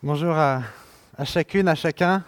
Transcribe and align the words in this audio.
Bonjour 0.00 0.36
à, 0.36 0.62
chacune, 1.24 1.66
à 1.66 1.74
chacun. 1.74 2.22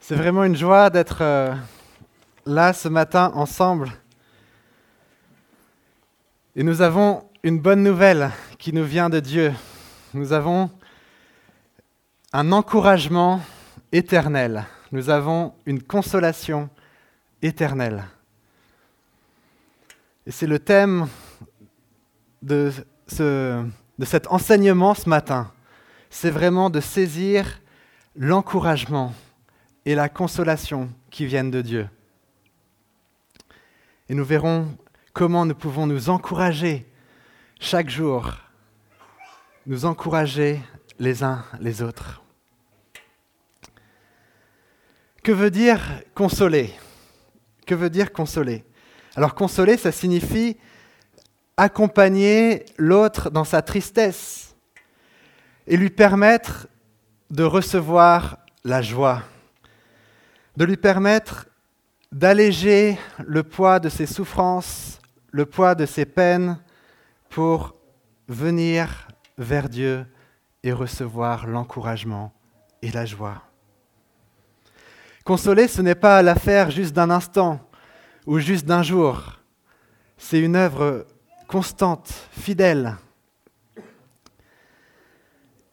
C'est 0.00 0.14
vraiment 0.14 0.44
une 0.44 0.56
joie 0.56 0.88
d'être 0.88 1.18
euh, 1.20 1.54
là 2.46 2.72
ce 2.72 2.88
matin 2.88 3.30
ensemble. 3.34 3.90
Et 6.56 6.62
nous 6.62 6.80
avons 6.80 7.28
une 7.42 7.60
bonne 7.60 7.82
nouvelle 7.82 8.30
qui 8.58 8.72
nous 8.72 8.84
vient 8.86 9.10
de 9.10 9.20
Dieu. 9.20 9.52
Nous 10.14 10.32
avons 10.32 10.70
un 12.32 12.50
encouragement 12.50 13.42
éternel. 13.92 14.64
Nous 14.90 15.10
avons 15.10 15.52
une 15.66 15.82
consolation 15.82 16.70
éternelle. 17.42 18.04
Et 20.26 20.30
c'est 20.30 20.46
le 20.46 20.58
thème 20.58 21.08
de, 22.40 22.72
ce, 23.06 23.66
de 23.98 24.04
cet 24.04 24.26
enseignement 24.28 24.94
ce 24.94 25.08
matin. 25.08 25.52
C'est 26.10 26.30
vraiment 26.30 26.70
de 26.70 26.80
saisir 26.80 27.60
l'encouragement 28.16 29.14
et 29.84 29.94
la 29.94 30.08
consolation 30.08 30.90
qui 31.10 31.26
viennent 31.26 31.50
de 31.50 31.62
Dieu. 31.62 31.88
Et 34.08 34.14
nous 34.14 34.24
verrons 34.24 34.76
comment 35.12 35.44
nous 35.44 35.54
pouvons 35.54 35.86
nous 35.86 36.08
encourager 36.08 36.86
chaque 37.60 37.90
jour, 37.90 38.32
nous 39.66 39.84
encourager 39.84 40.60
les 40.98 41.22
uns 41.22 41.44
les 41.60 41.82
autres. 41.82 42.22
Que 45.22 45.32
veut 45.32 45.50
dire 45.50 45.80
consoler? 46.14 46.72
Que 47.66 47.74
veut 47.74 47.90
dire 47.90 48.12
consoler? 48.12 48.64
Alors 49.14 49.34
consoler, 49.34 49.76
ça 49.76 49.92
signifie 49.92 50.56
accompagner 51.58 52.64
l'autre 52.78 53.30
dans 53.30 53.44
sa 53.44 53.60
tristesse 53.62 54.54
et 55.66 55.76
lui 55.76 55.90
permettre 55.90 56.68
de 57.30 57.42
recevoir 57.42 58.38
la 58.64 58.80
joie, 58.80 59.22
de 60.56 60.64
lui 60.64 60.76
permettre 60.76 61.48
d'alléger 62.12 62.96
le 63.26 63.42
poids 63.42 63.80
de 63.80 63.88
ses 63.88 64.06
souffrances, 64.06 65.00
le 65.32 65.44
poids 65.44 65.74
de 65.74 65.84
ses 65.84 66.06
peines 66.06 66.58
pour 67.28 67.74
venir 68.28 69.08
vers 69.36 69.68
Dieu 69.68 70.06
et 70.62 70.72
recevoir 70.72 71.46
l'encouragement 71.48 72.32
et 72.82 72.92
la 72.92 73.04
joie. 73.04 73.42
Consoler, 75.24 75.66
ce 75.66 75.82
n'est 75.82 75.96
pas 75.96 76.22
l'affaire 76.22 76.70
juste 76.70 76.94
d'un 76.94 77.10
instant 77.10 77.60
ou 78.26 78.38
juste 78.38 78.64
d'un 78.64 78.84
jour. 78.84 79.40
C'est 80.16 80.38
une 80.38 80.56
œuvre 80.56 81.04
constante, 81.48 82.12
fidèle. 82.30 82.96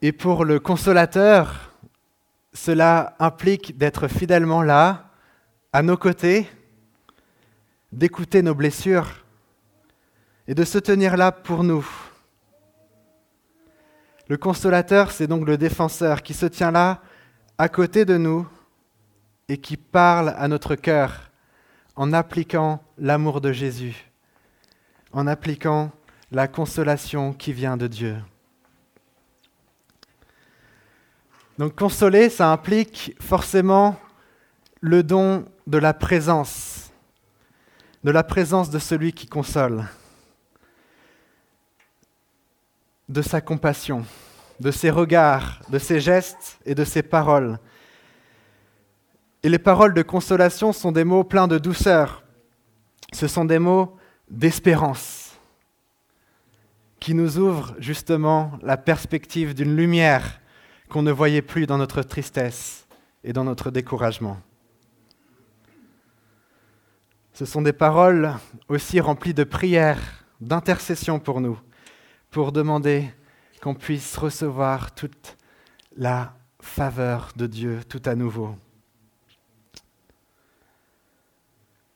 Et 0.02 0.14
pour 0.14 0.46
le 0.46 0.60
consolateur, 0.60 1.74
cela 2.54 3.16
implique 3.20 3.78
d'être 3.78 4.08
fidèlement 4.08 4.64
là, 4.64 5.12
à 5.74 5.84
nos 5.84 5.98
côtés, 5.98 6.50
d'écouter 7.92 8.42
nos 8.42 8.56
blessures 8.56 9.26
et 10.48 10.56
de 10.56 10.64
se 10.64 10.78
tenir 10.78 11.18
là 11.18 11.34
pour 11.34 11.64
nous. 11.64 11.86
Le 14.30 14.38
consolateur, 14.38 15.12
c'est 15.12 15.28
donc 15.28 15.46
le 15.46 15.58
défenseur 15.58 16.24
qui 16.24 16.34
se 16.34 16.46
tient 16.46 16.72
là, 16.72 17.02
à 17.58 17.68
côté 17.68 18.06
de 18.06 18.18
nous, 18.18 18.48
et 19.50 19.58
qui 19.58 19.76
parle 19.78 20.34
à 20.38 20.48
notre 20.48 20.76
cœur 20.76 21.30
en 21.96 22.14
appliquant 22.14 22.82
l'amour 22.98 23.42
de 23.42 23.52
Jésus 23.52 24.15
en 25.16 25.28
appliquant 25.28 25.92
la 26.30 26.50
consolation 26.50 27.32
qui 27.32 27.54
vient 27.54 27.78
de 27.78 27.88
Dieu. 27.88 28.18
Donc 31.58 31.74
consoler, 31.74 32.30
ça 32.30 32.52
implique 32.52 33.16
forcément 33.22 33.98
le 34.82 35.04
don 35.04 35.46
de 35.68 35.78
la 35.78 35.94
présence, 35.94 36.92
de 38.04 38.12
la 38.12 38.24
présence 38.24 38.70
de 38.70 38.78
celui 38.78 39.14
qui 39.14 39.26
console, 39.26 39.86
de 43.08 43.22
sa 43.22 43.40
compassion, 43.40 44.06
de 44.60 44.70
ses 44.70 44.90
regards, 44.90 45.62
de 45.70 45.80
ses 45.80 46.02
gestes 46.02 46.60
et 46.66 46.76
de 46.76 46.84
ses 46.84 47.04
paroles. 47.04 47.58
Et 49.44 49.50
les 49.50 49.60
paroles 49.60 49.94
de 49.94 50.02
consolation 50.02 50.74
sont 50.74 50.92
des 50.92 51.06
mots 51.06 51.24
pleins 51.24 51.48
de 51.48 51.58
douceur. 51.58 52.26
Ce 53.14 53.30
sont 53.30 53.46
des 53.46 53.60
mots 53.60 53.96
d'espérance 54.30 55.38
qui 57.00 57.14
nous 57.14 57.38
ouvre 57.38 57.76
justement 57.78 58.58
la 58.62 58.78
perspective 58.78 59.54
d'une 59.54 59.76
lumière 59.76 60.40
qu'on 60.90 61.04
ne 61.04 61.12
voyait 61.12 61.42
plus 61.42 61.68
dans 61.68 61.78
notre 61.78 62.02
tristesse 62.02 62.88
et 63.24 63.34
dans 63.34 63.44
notre 63.44 63.70
découragement. 63.72 64.40
Ce 67.34 67.46
sont 67.46 67.62
des 67.62 67.74
paroles 67.74 68.34
aussi 68.70 69.00
remplies 69.00 69.34
de 69.34 69.44
prières, 69.44 70.26
d'intercession 70.40 71.20
pour 71.20 71.42
nous, 71.42 71.60
pour 72.32 72.52
demander 72.52 73.14
qu'on 73.62 73.76
puisse 73.76 74.16
recevoir 74.18 74.96
toute 74.96 75.38
la 75.98 76.34
faveur 76.60 77.32
de 77.36 77.46
Dieu 77.46 77.82
tout 77.88 78.02
à 78.06 78.16
nouveau. 78.16 78.56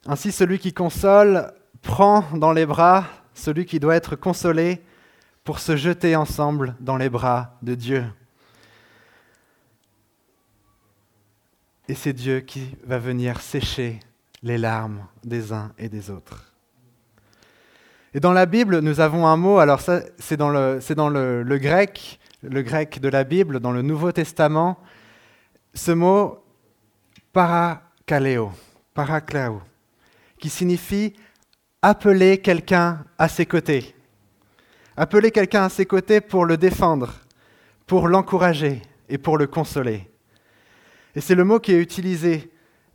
Ainsi, 0.05 0.31
celui 0.31 0.59
qui 0.59 0.73
console 0.73 1.53
prend 1.81 2.23
dans 2.33 2.51
les 2.51 2.65
bras 2.65 3.05
celui 3.33 3.65
qui 3.65 3.79
doit 3.79 3.95
être 3.95 4.15
consolé 4.15 4.81
pour 5.43 5.59
se 5.59 5.75
jeter 5.75 6.15
ensemble 6.15 6.75
dans 6.79 6.97
les 6.97 7.09
bras 7.09 7.57
de 7.61 7.75
Dieu. 7.75 8.05
Et 11.87 11.95
c'est 11.95 12.13
Dieu 12.13 12.41
qui 12.41 12.75
va 12.83 12.99
venir 12.99 13.41
sécher 13.41 13.99
les 14.43 14.57
larmes 14.57 15.05
des 15.23 15.51
uns 15.51 15.71
et 15.77 15.89
des 15.89 16.09
autres. 16.09 16.53
Et 18.13 18.19
dans 18.19 18.33
la 18.33 18.45
Bible, 18.45 18.79
nous 18.79 18.99
avons 18.99 19.27
un 19.27 19.37
mot, 19.37 19.59
alors 19.59 19.81
c'est 19.81 20.37
dans, 20.37 20.49
le, 20.49 20.79
dans 20.95 21.09
le, 21.09 21.43
le, 21.43 21.57
grec, 21.57 22.19
le 22.41 22.61
grec 22.61 22.99
de 22.99 23.09
la 23.09 23.23
Bible, 23.23 23.59
dans 23.59 23.71
le 23.71 23.81
Nouveau 23.81 24.11
Testament, 24.11 24.79
ce 25.73 25.91
mot 25.91 26.43
parakaleo, 27.33 28.51
paraklao, 28.93 29.61
qui 30.39 30.49
signifie 30.49 31.13
appeler 31.81 32.39
quelqu'un 32.39 33.05
à 33.17 33.27
ses 33.27 33.45
côtés. 33.45 33.95
Appeler 34.97 35.31
quelqu'un 35.31 35.63
à 35.63 35.69
ses 35.69 35.85
côtés 35.85 36.19
pour 36.21 36.45
le 36.45 36.57
défendre, 36.57 37.13
pour 37.87 38.07
l'encourager 38.07 38.81
et 39.07 39.17
pour 39.17 39.37
le 39.37 39.47
consoler. 39.47 40.09
Et 41.15 41.21
c'est 41.21 41.35
le 41.35 41.45
mot 41.45 41.59
qui 41.59 41.71
est 41.71 41.81
utilisé 41.81 42.51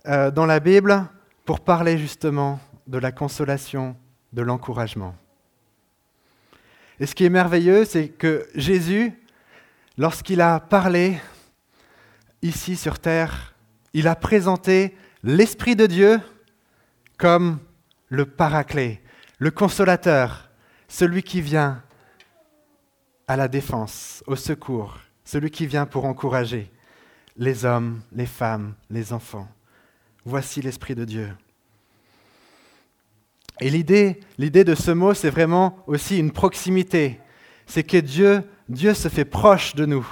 euh, 0.06 0.31
dans 0.31 0.47
la 0.47 0.61
Bible 0.61 1.06
pour 1.45 1.61
parler 1.61 1.99
justement 1.99 2.61
de 2.87 2.99
la 2.99 3.11
consolation, 3.11 3.97
de 4.33 4.43
l'encouragement. 4.43 5.15
Et 7.01 7.06
ce 7.06 7.15
qui 7.15 7.25
est 7.25 7.31
merveilleux, 7.31 7.84
c'est 7.84 8.09
que 8.09 8.47
Jésus, 8.55 9.12
lorsqu'il 9.99 10.41
a 10.41 10.61
parlé 10.61 11.19
ici 12.43 12.77
sur 12.77 12.99
terre, 12.99 13.55
il 13.95 14.06
a 14.06 14.15
présenté 14.15 14.95
l'Esprit 15.22 15.75
de 15.75 15.87
Dieu 15.87 16.21
comme 17.16 17.59
le 18.09 18.26
paraclet, 18.26 19.03
le 19.38 19.50
consolateur, 19.50 20.50
celui 20.88 21.22
qui 21.22 21.41
vient 21.41 21.82
à 23.26 23.37
la 23.37 23.48
défense, 23.48 24.22
au 24.26 24.37
secours, 24.37 24.98
celui 25.25 25.50
qui 25.50 25.66
vient 25.66 25.87
pour 25.87 26.04
encourager 26.04 26.70
les 27.37 27.65
hommes, 27.65 28.03
les 28.12 28.26
femmes, 28.26 28.75
les 28.91 29.12
enfants. 29.12 29.48
Voici 30.25 30.62
l'Esprit 30.62 30.94
de 30.94 31.04
Dieu. 31.04 31.34
Et 33.60 33.70
l'idée, 33.70 34.21
l'idée 34.38 34.65
de 34.65 34.75
ce 34.75 34.91
mot, 34.91 35.15
c'est 35.15 35.31
vraiment 35.31 35.78
aussi 35.86 36.19
une 36.19 36.32
proximité. 36.32 37.21
C'est 37.66 37.84
que 37.84 37.98
Dieu, 37.98 38.42
Dieu 38.68 38.95
se 38.95 39.09
fait 39.09 39.24
proche 39.24 39.74
de 39.74 39.86
nous. 39.86 40.07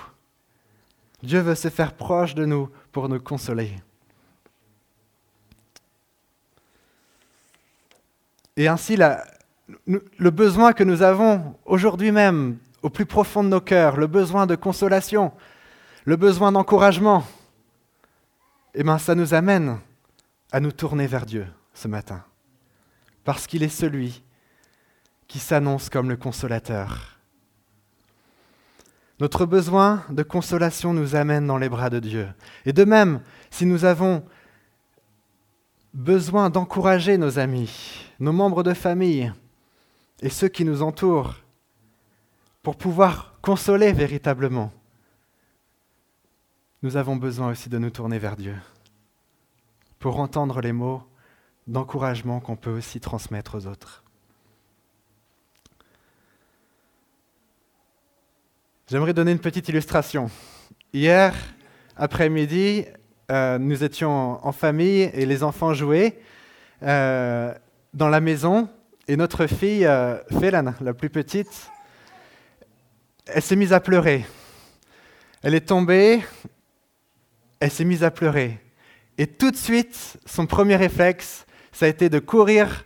Dieu 1.23 1.41
veut 1.41 1.55
se 1.55 1.69
faire 1.69 1.95
proche 1.95 2.35
de 2.35 2.45
nous 2.45 2.69
pour 2.91 3.09
nous 3.09 3.21
consoler. 3.21 3.73
Et 8.57 8.69
ainsi, 8.69 8.97
le 8.97 10.31
besoin 10.31 10.73
que 10.73 10.85
nous 10.85 11.03
avons 11.03 11.57
aujourd'hui 11.65 12.13
même, 12.13 12.59
au 12.83 12.91
plus 12.91 13.07
profond 13.07 13.45
de 13.45 13.49
nos 13.49 13.61
cœurs, 13.61 13.97
le 13.97 14.07
besoin 14.07 14.47
de 14.47 14.57
consolation, 14.57 15.33
le 16.05 16.17
besoin 16.17 16.53
d'encouragement, 16.53 17.25
eh 18.75 18.83
bien, 18.83 18.99
ça 18.99 19.15
nous 19.15 19.35
amène 19.35 19.79
à 20.51 20.61
nous 20.61 20.73
tourner 20.73 21.07
vers 21.07 21.27
Dieu 21.27 21.47
ce 21.75 21.89
matin. 21.89 22.25
Parce 23.25 23.47
qu'il 23.47 23.63
est 23.63 23.69
celui 23.69 24.23
qui 25.29 25.39
s'annonce 25.39 25.89
comme 25.89 26.11
le 26.11 26.17
consolateur. 26.17 27.19
Notre 29.21 29.47
besoin 29.47 30.03
de 30.11 30.23
consolation 30.23 30.93
nous 30.93 31.15
amène 31.15 31.47
dans 31.47 31.59
les 31.59 31.69
bras 31.69 31.91
de 31.91 32.01
Dieu. 32.01 32.29
Et 32.67 32.73
de 32.73 32.85
même, 32.85 33.21
si 33.51 33.65
nous 33.65 33.85
avons 33.85 34.25
besoin 35.95 36.51
d'encourager 36.51 37.19
nos 37.19 37.39
amis, 37.39 38.12
nos 38.23 38.33
membres 38.33 38.63
de 38.63 38.73
famille 38.73 39.33
et 40.23 40.29
ceux 40.29 40.47
qui 40.47 40.65
nous 40.65 40.81
entourent, 40.81 41.35
pour 42.63 42.77
pouvoir 42.77 43.35
consoler 43.43 43.93
véritablement, 43.93 44.73
nous 46.85 46.97
avons 46.97 47.17
besoin 47.17 47.51
aussi 47.51 47.69
de 47.69 47.79
nous 47.79 47.91
tourner 47.91 48.21
vers 48.21 48.37
Dieu 48.37 48.55
pour 49.99 50.21
entendre 50.21 50.61
les 50.61 50.71
mots 50.71 51.03
d'encouragement 51.67 52.39
qu'on 52.39 52.55
peut 52.55 52.71
aussi 52.71 53.01
transmettre 53.01 53.57
aux 53.57 53.67
autres. 53.67 54.05
J'aimerais 58.89 59.15
donner 59.15 59.33
une 59.33 59.41
petite 59.41 59.69
illustration. 59.69 60.31
Hier 60.93 61.35
après-midi, 61.97 62.85
euh, 63.33 63.59
nous 63.59 63.83
étions 63.83 64.47
en 64.47 64.53
famille 64.53 65.11
et 65.13 65.27
les 65.27 65.43
enfants 65.43 65.75
jouaient 65.75 66.21
euh, 66.85 67.53
dans 67.93 68.09
la 68.09 68.21
maison 68.21 68.69
et 69.09 69.17
notre 69.17 69.47
fille, 69.47 69.85
euh, 69.85 70.17
la 70.81 70.95
plus 70.95 71.11
petite, 71.11 71.71
elle 73.27 73.43
s'est 73.43 73.57
mise 73.57 73.73
à 73.73 73.81
pleurer. 73.81 74.25
Elle 75.43 75.55
est 75.55 75.69
tombée, 75.69 76.23
elle 77.61 77.71
s'est 77.71 77.85
mise 77.85 78.05
à 78.05 78.11
pleurer. 78.11 78.61
Et 79.19 79.27
tout 79.27 79.51
de 79.51 79.57
suite, 79.57 80.19
son 80.25 80.47
premier 80.47 80.77
réflexe, 80.77 81.47
ça 81.73 81.87
a 81.87 81.89
été 81.89 82.09
de 82.09 82.19
courir 82.19 82.85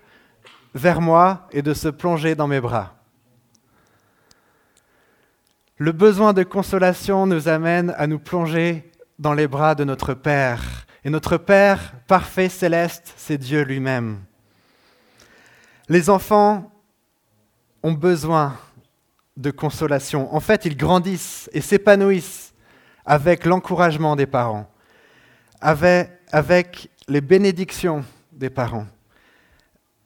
vers 0.74 1.00
moi 1.00 1.48
et 1.52 1.62
de 1.62 1.74
se 1.74 1.88
plonger 1.88 2.34
dans 2.34 2.48
mes 2.48 2.60
bras. 2.60 2.96
Le 5.78 5.92
besoin 5.92 6.32
de 6.32 6.42
consolation 6.42 7.26
nous 7.26 7.48
amène 7.48 7.94
à 7.98 8.06
nous 8.06 8.18
plonger 8.18 8.90
dans 9.18 9.34
les 9.34 9.46
bras 9.46 9.74
de 9.74 9.84
notre 9.84 10.14
Père. 10.14 10.86
Et 11.04 11.10
notre 11.10 11.36
Père 11.36 11.94
parfait 12.06 12.48
céleste, 12.48 13.12
c'est 13.16 13.38
Dieu 13.38 13.62
lui-même. 13.62 14.25
Les 15.88 16.10
enfants 16.10 16.72
ont 17.82 17.92
besoin 17.92 18.58
de 19.36 19.50
consolation. 19.50 20.34
En 20.34 20.40
fait, 20.40 20.64
ils 20.64 20.76
grandissent 20.76 21.48
et 21.52 21.60
s'épanouissent 21.60 22.54
avec 23.04 23.44
l'encouragement 23.44 24.16
des 24.16 24.26
parents, 24.26 24.68
avec, 25.60 26.90
les 27.08 27.20
bénédictions 27.20 28.04
des 28.32 28.50
parents, 28.50 28.86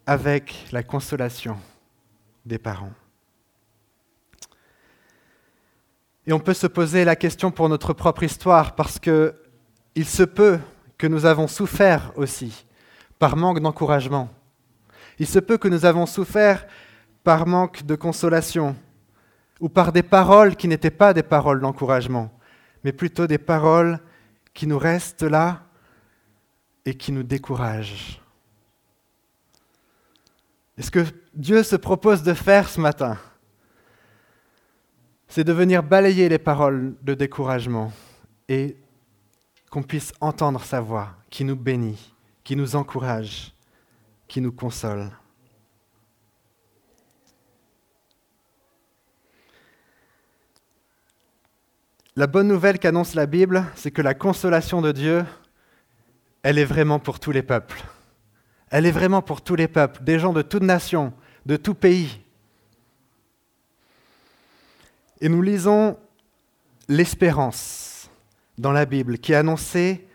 avec 0.07 0.67
la 0.71 0.83
consolation 0.83 1.57
des 2.45 2.59
parents. 2.59 2.93
Et 6.27 6.33
on 6.33 6.41
peut 6.41 6.55
se 6.55 6.67
poser 6.67 7.05
la 7.05 7.17
question 7.17 7.51
pour 7.51 7.69
notre 7.69 7.95
propre 7.95 8.23
histoire, 8.23 8.75
parce 8.75 8.99
que 8.99 9.35
il 9.95 10.05
se 10.05 10.23
peut 10.23 10.59
que 10.99 11.07
nous 11.07 11.25
avons 11.25 11.49
souffert 11.49 12.13
aussi 12.17 12.67
par 13.19 13.37
manque 13.37 13.61
d'encouragement. 13.61 14.29
Il 15.21 15.27
se 15.27 15.39
peut 15.39 15.59
que 15.59 15.69
nous 15.69 15.85
avons 15.85 16.07
souffert 16.07 16.67
par 17.23 17.47
manque 17.47 17.85
de 17.85 17.95
consolation, 17.95 18.75
ou 19.61 19.69
par 19.69 19.93
des 19.93 20.03
paroles 20.03 20.57
qui 20.57 20.67
n'étaient 20.67 20.91
pas 20.91 21.13
des 21.13 21.23
paroles 21.23 21.61
d'encouragement, 21.61 22.33
mais 22.83 22.93
plutôt 22.93 23.27
des 23.27 23.37
paroles 23.37 24.01
qui 24.55 24.67
nous 24.67 24.79
restent 24.79 25.23
là 25.23 25.67
et 26.87 26.95
qui 26.95 27.13
nous 27.13 27.23
découragent. 27.23 28.23
Et 30.79 30.83
ce 30.83 30.91
que 30.91 31.05
Dieu 31.35 31.63
se 31.65 31.77
propose 31.77 32.23
de 32.23 32.33
faire 32.33 32.71
ce 32.71 32.81
matin, 32.81 33.19
c'est 35.29 35.45
de 35.45 35.53
venir 35.53 35.83
balayer 35.83 36.31
les 36.31 36.39
paroles 36.39 36.95
de 37.03 37.13
découragement 37.13 37.93
et 38.49 38.79
qu'on 39.71 39.83
puisse 39.83 40.15
entendre 40.23 40.65
sa 40.65 40.81
voix 40.81 41.11
qui 41.29 41.45
nous 41.45 41.57
bénit, 41.57 42.15
qui 42.43 42.57
nous 42.57 42.75
encourage, 42.75 43.53
qui 44.31 44.41
nous 44.41 44.53
console. 44.53 45.11
La 52.15 52.29
bonne 52.29 52.47
nouvelle 52.47 52.79
qu'annonce 52.79 53.15
la 53.15 53.27
Bible, 53.27 53.67
c'est 53.75 53.91
que 53.91 54.03
la 54.03 54.15
consolation 54.15 54.83
de 54.83 54.93
Dieu, 54.93 55.25
elle 56.45 56.59
est 56.59 56.65
vraiment 56.65 57.01
pour 57.01 57.19
tous 57.19 57.33
les 57.33 57.43
peuples. 57.43 57.83
Elle 58.71 58.87
est 58.87 58.93
vraiment 58.93 59.21
pour 59.21 59.43
tous 59.43 59.57
les 59.57 59.67
peuples, 59.67 60.01
des 60.05 60.21
gens 60.21 60.33
de 60.33 60.43
toute 60.43 60.63
nation, 60.63 61.13
de 61.45 61.57
tout 61.57 61.75
pays. 61.75 62.21
Et 65.21 65.29
nous 65.29 65.43
lisons 65.43 65.99
l'espérance 66.87 68.09
dans 68.59 68.73
la 68.73 68.87
Bible 68.87 69.19
qui 69.19 69.33
est 69.33 69.37
annoncée 69.37 70.07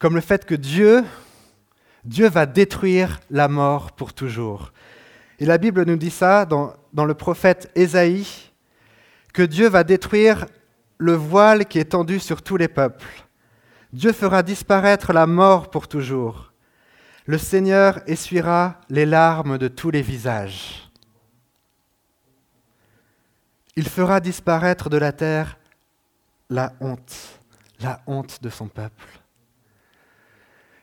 comme 0.00 0.16
le 0.16 0.20
fait 0.20 0.44
que 0.44 0.56
Dieu, 0.56 1.04
Dieu 2.06 2.28
va 2.28 2.46
détruire 2.46 3.18
la 3.30 3.48
mort 3.48 3.90
pour 3.92 4.14
toujours. 4.14 4.72
Et 5.40 5.44
la 5.44 5.58
Bible 5.58 5.84
nous 5.84 5.96
dit 5.96 6.10
ça 6.10 6.46
dans, 6.46 6.76
le 6.94 7.14
prophète 7.14 7.70
Ésaïe, 7.74 8.52
que 9.34 9.42
Dieu 9.42 9.68
va 9.68 9.82
détruire 9.82 10.46
le 10.98 11.14
voile 11.14 11.66
qui 11.66 11.80
est 11.80 11.90
tendu 11.90 12.20
sur 12.20 12.42
tous 12.42 12.56
les 12.56 12.68
peuples. 12.68 13.26
Dieu 13.92 14.12
fera 14.12 14.44
disparaître 14.44 15.12
la 15.12 15.26
mort 15.26 15.68
pour 15.68 15.88
toujours. 15.88 16.52
Le 17.26 17.38
Seigneur 17.38 18.00
essuiera 18.06 18.80
les 18.88 19.04
larmes 19.04 19.58
de 19.58 19.66
tous 19.66 19.90
les 19.90 20.02
visages. 20.02 20.88
Il 23.74 23.88
fera 23.88 24.20
disparaître 24.20 24.88
de 24.88 24.96
la 24.96 25.12
terre 25.12 25.58
la 26.48 26.72
honte, 26.80 27.40
la 27.80 28.00
honte 28.06 28.40
de 28.42 28.48
son 28.48 28.68
peuple. 28.68 29.25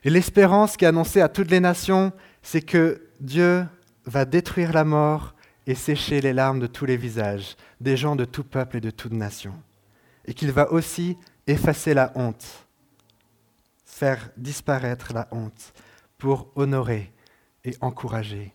Et 0.04 0.10
l'espérance 0.10 0.76
qui 0.76 0.86
est 0.86 0.90
annoncée 0.90 1.22
à 1.22 1.30
toutes 1.30 1.50
les 1.50 1.60
nations, 1.60 2.12
c'est 2.42 2.62
que 2.62 3.08
Dieu 3.20 3.66
va 4.06 4.26
détruire 4.26 4.74
la 4.74 4.84
mort 4.84 5.34
et 5.66 5.76
sécher 5.76 6.20
les 6.20 6.34
larmes 6.34 6.60
de 6.60 6.68
tous 6.68 6.86
les 6.86 6.98
visages, 6.98 7.56
des 7.80 7.96
gens 7.96 8.16
de 8.16 8.26
tout 8.26 8.44
peuple 8.44 8.78
et 8.78 8.82
de 8.82 8.92
toute 8.92 9.14
nation. 9.14 9.54
Et 10.26 10.34
qu'il 10.34 10.52
va 10.52 10.72
aussi 10.72 11.18
effacer 11.48 11.94
la 11.94 12.12
honte, 12.16 12.46
faire 13.86 14.30
disparaître 14.36 15.14
la 15.14 15.28
honte, 15.32 15.74
pour 16.18 16.52
honorer 16.56 17.12
et 17.66 17.76
encourager 17.82 18.54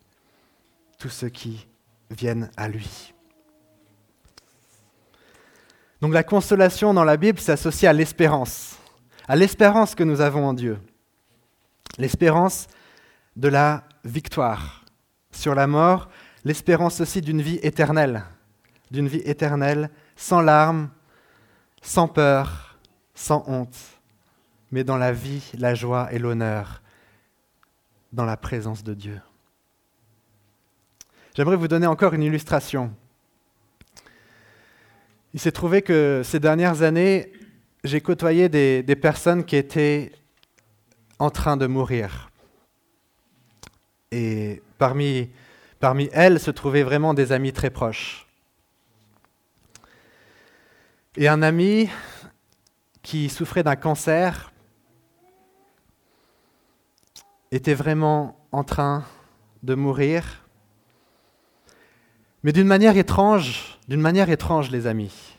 tous 0.98 1.10
ceux 1.10 1.28
qui 1.28 1.66
viennent 2.10 2.50
à 2.56 2.68
lui. 2.68 3.12
Donc 6.00 6.12
la 6.12 6.22
consolation 6.22 6.94
dans 6.94 7.04
la 7.04 7.16
Bible 7.16 7.38
s'associe 7.38 7.88
à 7.88 7.92
l'espérance, 7.92 8.76
à 9.26 9.36
l'espérance 9.36 9.94
que 9.94 10.04
nous 10.04 10.20
avons 10.20 10.46
en 10.46 10.54
Dieu. 10.54 10.78
L'espérance 11.96 12.66
de 13.36 13.48
la 13.48 13.84
victoire. 14.04 14.84
Sur 15.30 15.54
la 15.54 15.66
mort, 15.66 16.08
l'espérance 16.44 17.00
aussi 17.00 17.20
d'une 17.20 17.42
vie 17.42 17.58
éternelle, 17.62 18.24
d'une 18.90 19.08
vie 19.08 19.22
éternelle 19.24 19.90
sans 20.16 20.40
larmes, 20.40 20.90
sans 21.82 22.08
peur, 22.08 22.78
sans 23.14 23.44
honte, 23.46 23.76
mais 24.70 24.84
dans 24.84 24.96
la 24.96 25.12
vie, 25.12 25.50
la 25.56 25.74
joie 25.74 26.12
et 26.12 26.18
l'honneur, 26.18 26.82
dans 28.12 28.24
la 28.24 28.36
présence 28.36 28.82
de 28.82 28.94
Dieu. 28.94 29.20
J'aimerais 31.34 31.56
vous 31.56 31.68
donner 31.68 31.86
encore 31.86 32.14
une 32.14 32.22
illustration. 32.22 32.92
Il 35.34 35.40
s'est 35.40 35.52
trouvé 35.52 35.82
que 35.82 36.22
ces 36.24 36.40
dernières 36.40 36.82
années, 36.82 37.32
j'ai 37.84 38.00
côtoyé 38.00 38.48
des, 38.48 38.96
personnes 38.96 39.44
qui 39.44 39.56
étaient 39.56 40.10
en 41.18 41.30
train 41.30 41.56
de 41.56 41.66
mourir. 41.66 42.30
Et 44.10 44.62
parmi, 44.78 45.30
elles 46.12 46.40
se 46.40 46.50
trouvaient 46.50 46.82
vraiment 46.82 47.14
des 47.14 47.32
amis 47.32 47.52
très 47.52 47.70
proches. 47.70 48.26
Et 51.16 51.28
un 51.28 51.42
ami 51.42 51.90
qui 53.02 53.28
souffrait 53.28 53.62
d'un 53.62 53.76
cancer 53.76 54.52
était 57.50 57.74
vraiment 57.74 58.38
en 58.52 58.64
train 58.64 59.04
de 59.62 59.74
mourir. 59.74 60.44
Mais 62.42 62.52
d'une 62.52 62.66
manière 62.66 62.96
étrange, 62.96 63.78
d'une 63.88 64.00
manière 64.00 64.30
étrange, 64.30 64.70
les 64.70 64.86
amis. 64.86 65.38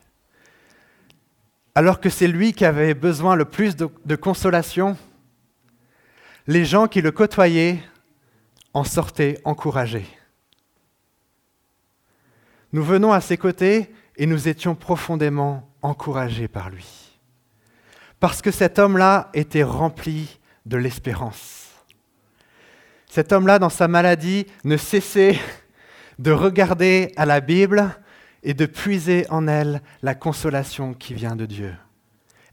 Alors 1.76 2.02
que 2.02 2.10
c'est 2.10 2.28
lui 2.28 2.54
qui 2.54 2.66
avait 2.66 2.94
besoin 2.94 3.36
le 3.36 3.46
plus 3.46 3.76
de, 3.76 4.16
consolation, 4.16 4.98
les 6.50 6.66
gens 6.66 6.88
qui 6.88 7.02
le 7.02 7.12
côtoyaient 7.12 7.80
en 8.74 8.84
sortaient 8.84 9.40
encouragés. 9.44 10.08
Nous 12.74 12.84
venons 12.84 13.14
à 13.14 13.22
ses 13.22 13.38
côtés 13.38 13.94
et 14.18 14.26
nous 14.26 14.48
étions 14.48 14.74
profondément 14.74 15.70
encouragés 15.84 16.48
par 16.48 16.72
lui. 16.72 17.20
Parce 18.20 18.42
que 18.42 18.50
cet 18.50 18.80
homme-là 18.80 19.30
était 19.36 19.62
rempli 19.62 20.40
de 20.66 20.78
l'espérance. 20.78 21.68
Cet 23.08 23.32
homme-là, 23.32 23.60
dans 23.60 23.70
sa 23.70 23.88
maladie, 23.88 24.48
ne 24.64 24.76
cessait 24.76 25.40
de 26.18 26.32
regarder 26.32 27.14
à 27.16 27.28
la 27.28 27.42
Bible 27.42 27.96
et 28.42 28.56
de 28.56 28.66
puiser 28.66 29.28
en 29.30 29.48
elle 29.48 29.84
la 30.02 30.16
consolation 30.16 30.96
qui 30.96 31.14
vient 31.14 31.36
de 31.36 31.46
Dieu. 31.46 31.76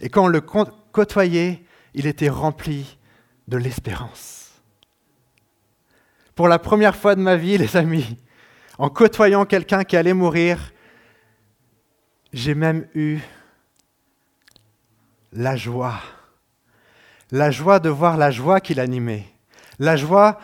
Et 0.00 0.10
quand 0.10 0.24
on 0.24 0.28
le 0.28 0.42
côtoyait, 0.42 1.64
il 1.94 2.06
était 2.06 2.28
rempli 2.28 2.95
de 3.48 3.56
l'espérance. 3.56 4.50
Pour 6.34 6.48
la 6.48 6.58
première 6.58 6.96
fois 6.96 7.14
de 7.14 7.20
ma 7.20 7.36
vie, 7.36 7.58
les 7.58 7.76
amis, 7.76 8.18
en 8.78 8.90
côtoyant 8.90 9.44
quelqu'un 9.44 9.84
qui 9.84 9.96
allait 9.96 10.14
mourir, 10.14 10.72
j'ai 12.32 12.54
même 12.54 12.86
eu 12.94 13.18
la 15.32 15.56
joie. 15.56 16.00
La 17.30 17.50
joie 17.50 17.80
de 17.80 17.88
voir 17.88 18.16
la 18.16 18.30
joie 18.30 18.60
qu'il 18.60 18.78
animait. 18.78 19.26
La 19.78 19.96
joie 19.96 20.38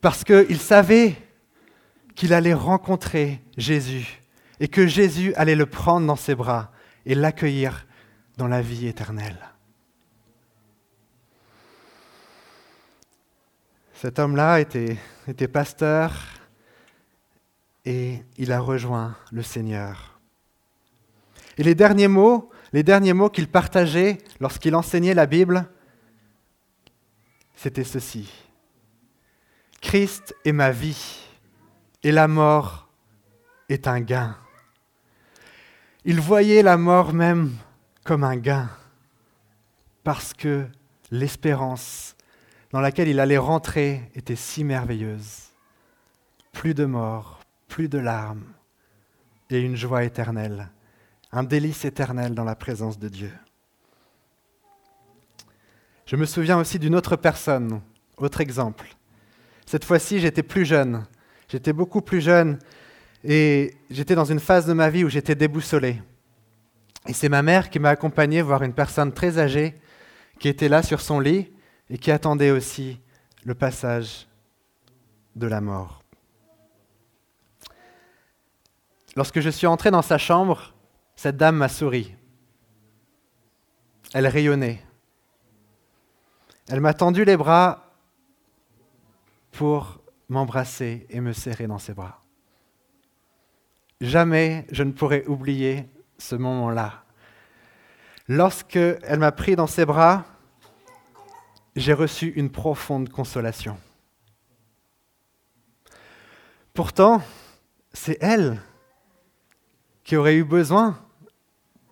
parce 0.00 0.24
qu'il 0.24 0.58
savait 0.58 1.16
qu'il 2.14 2.32
allait 2.32 2.54
rencontrer 2.54 3.40
Jésus 3.56 4.22
et 4.60 4.68
que 4.68 4.86
Jésus 4.86 5.32
allait 5.34 5.54
le 5.54 5.66
prendre 5.66 6.06
dans 6.06 6.16
ses 6.16 6.34
bras 6.34 6.72
et 7.06 7.14
l'accueillir 7.14 7.86
dans 8.36 8.48
la 8.48 8.60
vie 8.60 8.86
éternelle. 8.86 9.38
Cet 14.00 14.20
homme-là 14.20 14.60
était, 14.60 14.96
pasteur 15.52 16.14
et 17.84 18.22
il 18.36 18.52
a 18.52 18.60
rejoint 18.60 19.16
le 19.32 19.42
Seigneur. 19.42 20.20
Et 21.56 21.64
les 21.64 21.74
derniers 21.74 22.06
mots, 22.06 22.48
les 22.72 22.84
derniers 22.84 23.12
mots 23.12 23.28
qu'il 23.28 23.48
partageait 23.48 24.18
lorsqu'il 24.38 24.76
enseignait 24.76 25.14
la 25.14 25.26
Bible, 25.26 25.68
c'était 27.56 27.82
ceci. 27.82 28.32
Christ 29.80 30.32
est 30.44 30.52
ma 30.52 30.70
vie 30.70 31.18
et 32.04 32.12
la 32.12 32.28
mort 32.28 32.88
est 33.68 33.88
un 33.88 34.00
gain. 34.00 34.36
Il 36.04 36.20
voyait 36.20 36.62
la 36.62 36.76
mort 36.76 37.12
même 37.12 37.50
comme 38.04 38.22
un 38.22 38.36
gain 38.36 38.70
parce 40.04 40.32
que 40.34 40.68
l'espérance 41.10 42.14
dans 42.72 42.80
laquelle 42.80 43.08
il 43.08 43.20
allait 43.20 43.38
rentrer 43.38 44.10
était 44.14 44.36
si 44.36 44.64
merveilleuse. 44.64 45.48
Plus 46.52 46.74
de 46.74 46.84
mort, 46.84 47.40
plus 47.68 47.88
de 47.88 47.98
larmes 47.98 48.44
et 49.50 49.60
une 49.60 49.76
joie 49.76 50.04
éternelle, 50.04 50.68
un 51.32 51.42
délice 51.42 51.84
éternel 51.84 52.34
dans 52.34 52.44
la 52.44 52.56
présence 52.56 52.98
de 52.98 53.08
Dieu. 53.08 53.32
Je 56.06 56.16
me 56.16 56.24
souviens 56.24 56.58
aussi 56.58 56.78
d'une 56.78 56.94
autre 56.94 57.16
personne, 57.16 57.80
autre 58.16 58.40
exemple. 58.40 58.88
Cette 59.66 59.84
fois-ci, 59.84 60.20
j'étais 60.20 60.42
plus 60.42 60.64
jeune. 60.64 61.04
J'étais 61.48 61.72
beaucoup 61.72 62.00
plus 62.00 62.20
jeune 62.20 62.58
et 63.24 63.74
j'étais 63.90 64.14
dans 64.14 64.24
une 64.24 64.40
phase 64.40 64.66
de 64.66 64.72
ma 64.72 64.90
vie 64.90 65.04
où 65.04 65.08
j'étais 65.08 65.34
déboussolé. 65.34 66.00
Et 67.06 67.12
c'est 67.12 67.28
ma 67.28 67.42
mère 67.42 67.70
qui 67.70 67.78
m'a 67.78 67.90
accompagné 67.90 68.42
voir 68.42 68.62
une 68.62 68.74
personne 68.74 69.12
très 69.12 69.38
âgée 69.38 69.74
qui 70.38 70.48
était 70.48 70.68
là 70.68 70.82
sur 70.82 71.00
son 71.00 71.20
lit 71.20 71.50
et 71.90 71.98
qui 71.98 72.10
attendait 72.10 72.50
aussi 72.50 73.00
le 73.44 73.54
passage 73.54 74.26
de 75.36 75.46
la 75.46 75.60
mort. 75.60 76.02
Lorsque 79.16 79.40
je 79.40 79.50
suis 79.50 79.66
entré 79.66 79.90
dans 79.90 80.02
sa 80.02 80.18
chambre, 80.18 80.74
cette 81.16 81.36
dame 81.36 81.56
m'a 81.56 81.68
souri. 81.68 82.14
Elle 84.14 84.26
rayonnait. 84.26 84.82
Elle 86.68 86.80
m'a 86.80 86.94
tendu 86.94 87.24
les 87.24 87.36
bras 87.36 87.92
pour 89.52 90.00
m'embrasser 90.28 91.06
et 91.10 91.20
me 91.20 91.32
serrer 91.32 91.66
dans 91.66 91.78
ses 91.78 91.94
bras. 91.94 92.20
Jamais 94.00 94.66
je 94.70 94.82
ne 94.82 94.92
pourrai 94.92 95.24
oublier 95.26 95.88
ce 96.18 96.36
moment-là. 96.36 97.02
Lorsque 98.28 98.76
elle 98.76 99.18
m'a 99.18 99.32
pris 99.32 99.56
dans 99.56 99.66
ses 99.66 99.86
bras, 99.86 100.26
j'ai 101.78 101.92
reçu 101.92 102.32
une 102.34 102.50
profonde 102.50 103.08
consolation. 103.08 103.78
Pourtant, 106.74 107.22
c'est 107.92 108.18
elle 108.20 108.60
qui 110.04 110.16
aurait 110.16 110.36
eu 110.36 110.44
besoin 110.44 110.98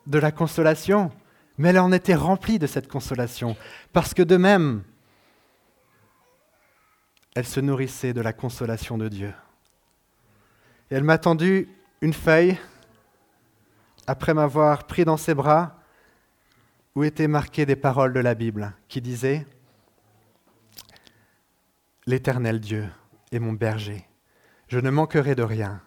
de 0.06 0.18
la 0.18 0.32
consolation, 0.32 1.12
mais 1.58 1.70
elle 1.70 1.78
en 1.78 1.92
était 1.92 2.14
remplie 2.14 2.58
de 2.58 2.66
cette 2.66 2.88
consolation, 2.88 3.56
parce 3.92 4.14
que 4.14 4.22
de 4.22 4.36
même, 4.36 4.82
elle 7.34 7.46
se 7.46 7.60
nourrissait 7.60 8.12
de 8.12 8.20
la 8.20 8.32
consolation 8.32 8.98
de 8.98 9.08
Dieu. 9.08 9.32
Elle 10.90 11.04
m'a 11.04 11.18
tendu 11.18 11.68
une 12.00 12.12
feuille 12.12 12.56
après 14.06 14.34
m'avoir 14.34 14.86
pris 14.86 15.04
dans 15.04 15.16
ses 15.16 15.34
bras 15.34 15.80
où 16.94 17.04
étaient 17.04 17.28
marquées 17.28 17.66
des 17.66 17.76
paroles 17.76 18.12
de 18.12 18.20
la 18.20 18.34
Bible 18.34 18.72
qui 18.88 19.00
disaient 19.00 19.46
L'Éternel 22.08 22.60
Dieu 22.60 22.88
est 23.32 23.40
mon 23.40 23.52
berger, 23.52 24.08
je 24.68 24.78
ne 24.78 24.90
manquerai 24.90 25.34
de 25.34 25.42
rien. 25.42 25.82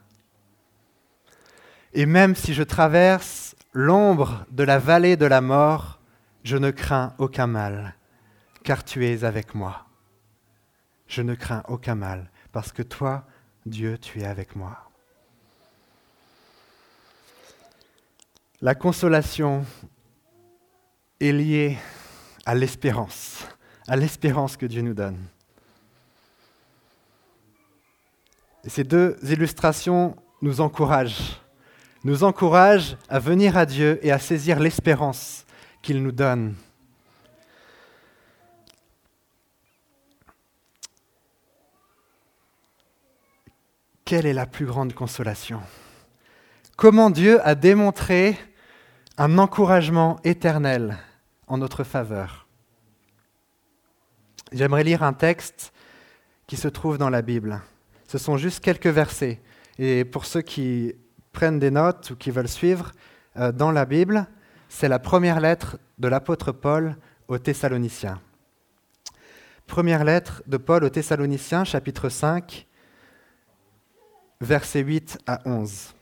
Et 1.94 2.06
même 2.06 2.36
si 2.36 2.54
je 2.54 2.64
traverse 2.64 3.56
l'ombre 3.72 4.46
de 4.52 4.64
la 4.64 4.80
vallée 4.80 5.16
de 5.16 5.26
la 5.26 5.40
mort, 5.40 6.02
je 6.44 6.58
ne 6.58 6.72
crains 6.72 7.14
aucun 7.20 7.48
mal, 7.48 7.96
car 8.64 8.84
tu 8.84 9.08
es 9.08 9.24
avec 9.24 9.56
moi. 9.56 9.86
Je 11.08 11.22
ne 11.22 11.36
crains 11.36 11.64
aucun 11.70 11.96
mal, 11.96 12.30
parce 12.52 12.74
que 12.74 12.84
toi, 12.84 13.26
Dieu, 13.66 13.98
tu 13.98 14.20
es 14.20 14.26
avec 14.26 14.58
moi. 14.58 14.90
La 18.60 18.76
consolation 18.76 19.66
est 21.22 21.32
liée 21.32 21.78
à 22.46 22.56
l'espérance, 22.56 23.48
à 23.88 23.96
l'espérance 23.96 24.58
que 24.58 24.66
Dieu 24.66 24.82
nous 24.82 24.94
donne. 24.94 25.18
Ces 28.68 28.84
deux 28.84 29.18
illustrations 29.24 30.16
nous 30.42 30.62
encouragent, 30.62 31.42
nous 32.04 32.24
encouragent 32.24 32.98
à 33.08 33.20
venir 33.20 33.58
à 33.58 33.66
Dieu 33.66 34.00
et 34.02 34.12
à 34.12 34.20
saisir 34.20 34.60
l'espérance 34.60 35.46
qu'il 35.82 36.04
nous 36.04 36.12
donne. 36.12 36.56
Quelle 44.04 44.26
est 44.26 44.34
la 44.34 44.48
plus 44.48 44.66
grande 44.66 44.94
consolation? 44.94 45.62
Comment 46.76 47.10
Dieu 47.10 47.46
a 47.48 47.56
démontré 47.56 48.38
un 49.18 49.38
encouragement 49.38 50.20
éternel 50.24 50.98
en 51.48 51.58
notre 51.58 51.84
faveur? 51.84 52.48
J'aimerais 54.52 54.84
lire 54.84 55.04
un 55.04 55.14
texte 55.14 55.72
qui 56.48 56.58
se 56.58 56.68
trouve 56.68 56.98
dans 56.98 57.12
la 57.12 57.22
Bible. 57.22 57.62
Ce 58.10 58.18
sont 58.18 58.38
juste 58.38 58.64
quelques 58.64 58.88
versets. 58.88 59.40
Et 59.78 60.04
pour 60.04 60.26
ceux 60.26 60.42
qui 60.42 60.96
prennent 61.32 61.60
des 61.60 61.70
notes 61.70 62.10
ou 62.10 62.16
qui 62.16 62.32
veulent 62.32 62.48
suivre, 62.48 62.92
euh, 63.38 63.52
dans 63.52 63.72
la 63.72 63.86
Bible, 63.86 64.26
c'est 64.68 64.88
la 64.88 64.98
première 64.98 65.40
lettre 65.40 65.78
de 66.00 66.08
l'apôtre 66.08 66.52
Paul 66.52 66.98
aux 67.28 67.38
Thessaloniciens. 67.38 68.20
Première 69.68 70.04
lettre 70.04 70.42
de 70.48 70.58
Paul 70.58 70.84
aux 70.86 70.90
Thessaloniciens, 70.90 71.64
chapitre 71.66 72.10
5, 72.10 72.66
versets 74.42 74.82
8 74.82 75.20
à 75.28 75.42
11 75.46 75.94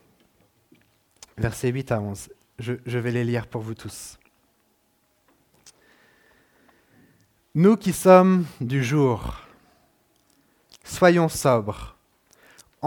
versets 1.37 1.71
8 1.71 1.91
à 1.91 1.99
11. 1.99 2.29
Je, 2.59 2.75
je 2.85 2.97
vais 2.99 3.11
les 3.11 3.25
lire 3.25 3.47
pour 3.47 3.61
vous 3.61 3.75
tous. 3.75 4.17
Nous 7.53 7.75
qui 7.75 7.91
sommes 7.91 8.45
du 8.61 8.81
jour, 8.81 9.41
soyons 10.85 11.27
sobres, 11.27 11.96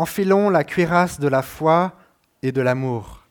enfilons 0.00 0.49
la 0.49 0.64
cuirasse 0.64 1.21
de 1.21 1.28
la 1.28 1.42
foi 1.42 1.92
et 2.42 2.52
de 2.52 2.62
l'amour, 2.62 3.26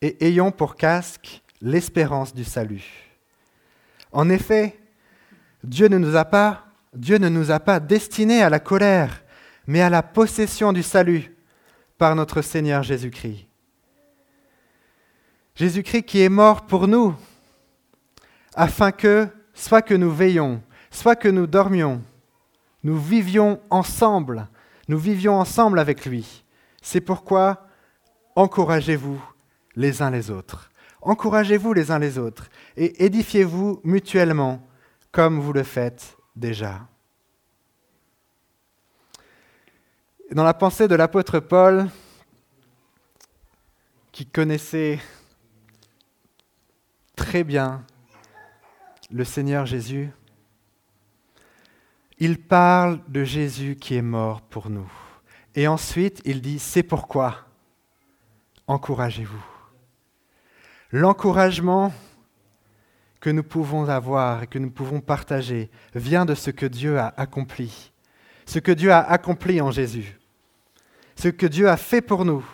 et 0.00 0.24
ayons 0.24 0.52
pour 0.52 0.76
casque 0.76 1.42
l'espérance 1.60 2.32
du 2.32 2.44
salut. 2.44 2.84
En 4.12 4.30
effet, 4.30 4.78
Dieu 5.64 5.88
ne 5.88 5.98
nous 5.98 6.14
a 6.14 6.24
pas, 6.24 7.80
destinés 7.80 8.40
à 8.40 8.48
la 8.48 8.60
colère, 8.60 9.24
mais 9.66 9.82
à 9.82 9.90
la 9.90 10.04
possession 10.04 10.72
du 10.72 10.84
salut 10.84 11.34
par 11.98 12.14
notre 12.14 12.40
Seigneur 12.40 12.84
Jésus-Christ. 12.84 13.48
Jésus-Christ 15.56 16.04
qui 16.04 16.22
est 16.22 16.28
mort 16.28 16.66
pour 16.66 16.86
nous, 16.86 17.16
afin 18.54 18.92
que, 18.92 19.26
soit 19.54 19.82
que 19.82 19.94
nous 19.94 20.12
veillions, 20.12 20.62
soit 20.88 21.16
que 21.16 21.28
nous 21.28 21.48
dormions, 21.48 22.00
nous 22.84 22.96
vivions 22.96 23.60
ensemble, 23.70 24.46
nous 24.88 24.98
vivions 24.98 25.38
ensemble 25.38 25.78
avec 25.78 26.06
lui. 26.06 26.44
C'est 26.82 27.00
pourquoi 27.00 27.66
encouragez-vous 28.34 29.22
les 29.74 30.02
uns 30.02 30.10
les 30.10 30.30
autres. 30.30 30.70
Encouragez-vous 31.02 31.72
les 31.72 31.90
uns 31.90 31.98
les 31.98 32.18
autres 32.18 32.48
et 32.76 33.04
édifiez-vous 33.04 33.80
mutuellement 33.84 34.66
comme 35.12 35.40
vous 35.40 35.52
le 35.52 35.62
faites 35.62 36.16
déjà. 36.34 36.86
Dans 40.32 40.44
la 40.44 40.54
pensée 40.54 40.88
de 40.88 40.94
l'apôtre 40.94 41.38
Paul, 41.38 41.88
qui 44.10 44.26
connaissait 44.26 44.98
très 47.14 47.44
bien 47.44 47.84
le 49.10 49.24
Seigneur 49.24 49.66
Jésus, 49.66 50.10
il 52.18 52.40
parle 52.40 53.00
de 53.08 53.24
Jésus 53.24 53.76
qui 53.76 53.94
est 53.94 54.02
mort 54.02 54.42
pour 54.42 54.70
nous. 54.70 54.90
Et 55.54 55.68
ensuite, 55.68 56.20
il 56.24 56.40
dit, 56.40 56.58
c'est 56.58 56.82
pourquoi 56.82 57.46
encouragez-vous? 58.66 59.44
L'encouragement 60.92 61.92
que 63.20 63.30
nous 63.30 63.42
pouvons 63.42 63.88
avoir 63.88 64.44
et 64.44 64.46
que 64.46 64.58
nous 64.58 64.70
pouvons 64.70 65.00
partager 65.00 65.70
vient 65.94 66.24
de 66.24 66.34
ce 66.34 66.50
que 66.50 66.66
Dieu 66.66 66.98
a 66.98 67.12
accompli. 67.16 67.92
Ce 68.46 68.58
que 68.58 68.72
Dieu 68.72 68.92
a 68.92 69.00
accompli 69.00 69.60
en 69.60 69.70
Jésus. 69.70 70.18
Ce 71.16 71.28
que 71.28 71.46
Dieu 71.46 71.68
a 71.68 71.76
fait 71.76 72.02
pour 72.02 72.24
nous. 72.24 72.46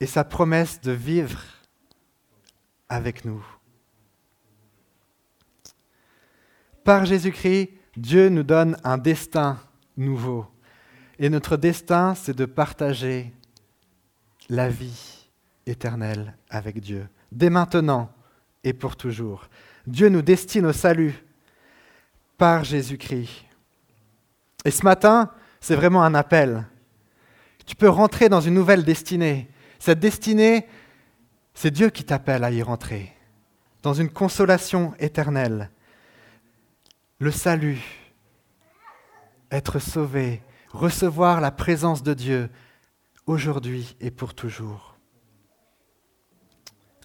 Et 0.00 0.06
sa 0.06 0.24
promesse 0.24 0.80
de 0.80 0.92
vivre 0.92 1.42
avec 2.88 3.24
nous. 3.24 3.44
Par 6.82 7.04
Jésus-Christ, 7.04 7.70
Dieu 7.96 8.28
nous 8.28 8.42
donne 8.42 8.76
un 8.84 8.98
destin 8.98 9.58
nouveau. 9.96 10.46
Et 11.18 11.28
notre 11.28 11.56
destin, 11.56 12.14
c'est 12.14 12.36
de 12.36 12.44
partager 12.44 13.32
la 14.48 14.68
vie 14.68 15.28
éternelle 15.66 16.36
avec 16.50 16.80
Dieu, 16.80 17.08
dès 17.30 17.50
maintenant 17.50 18.10
et 18.64 18.72
pour 18.72 18.96
toujours. 18.96 19.48
Dieu 19.86 20.08
nous 20.08 20.22
destine 20.22 20.66
au 20.66 20.72
salut 20.72 21.14
par 22.36 22.64
Jésus-Christ. 22.64 23.44
Et 24.64 24.70
ce 24.70 24.82
matin, 24.82 25.30
c'est 25.60 25.76
vraiment 25.76 26.02
un 26.02 26.14
appel. 26.14 26.64
Tu 27.66 27.76
peux 27.76 27.88
rentrer 27.88 28.28
dans 28.28 28.40
une 28.40 28.54
nouvelle 28.54 28.84
destinée. 28.84 29.48
Cette 29.78 30.00
destinée, 30.00 30.66
c'est 31.54 31.70
Dieu 31.70 31.90
qui 31.90 32.04
t'appelle 32.04 32.44
à 32.44 32.50
y 32.50 32.62
rentrer, 32.62 33.12
dans 33.82 33.94
une 33.94 34.10
consolation 34.10 34.94
éternelle. 34.98 35.70
Le 37.20 37.30
salut, 37.30 37.80
être 39.52 39.78
sauvé, 39.78 40.42
recevoir 40.72 41.40
la 41.40 41.52
présence 41.52 42.02
de 42.02 42.12
Dieu 42.12 42.50
aujourd'hui 43.26 43.96
et 44.00 44.10
pour 44.10 44.34
toujours. 44.34 44.98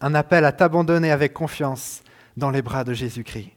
Un 0.01 0.15
appel 0.15 0.45
à 0.45 0.51
t'abandonner 0.51 1.11
avec 1.11 1.33
confiance 1.33 2.01
dans 2.35 2.49
les 2.49 2.63
bras 2.63 2.83
de 2.83 2.93
Jésus-Christ. 2.93 3.51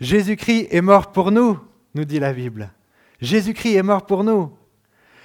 Jésus-Christ 0.00 0.66
est 0.72 0.80
mort 0.80 1.12
pour 1.12 1.30
nous, 1.30 1.60
nous 1.94 2.04
dit 2.04 2.18
la 2.18 2.32
Bible. 2.32 2.72
Jésus-Christ 3.20 3.76
est 3.76 3.82
mort 3.84 4.04
pour 4.04 4.24
nous. 4.24 4.58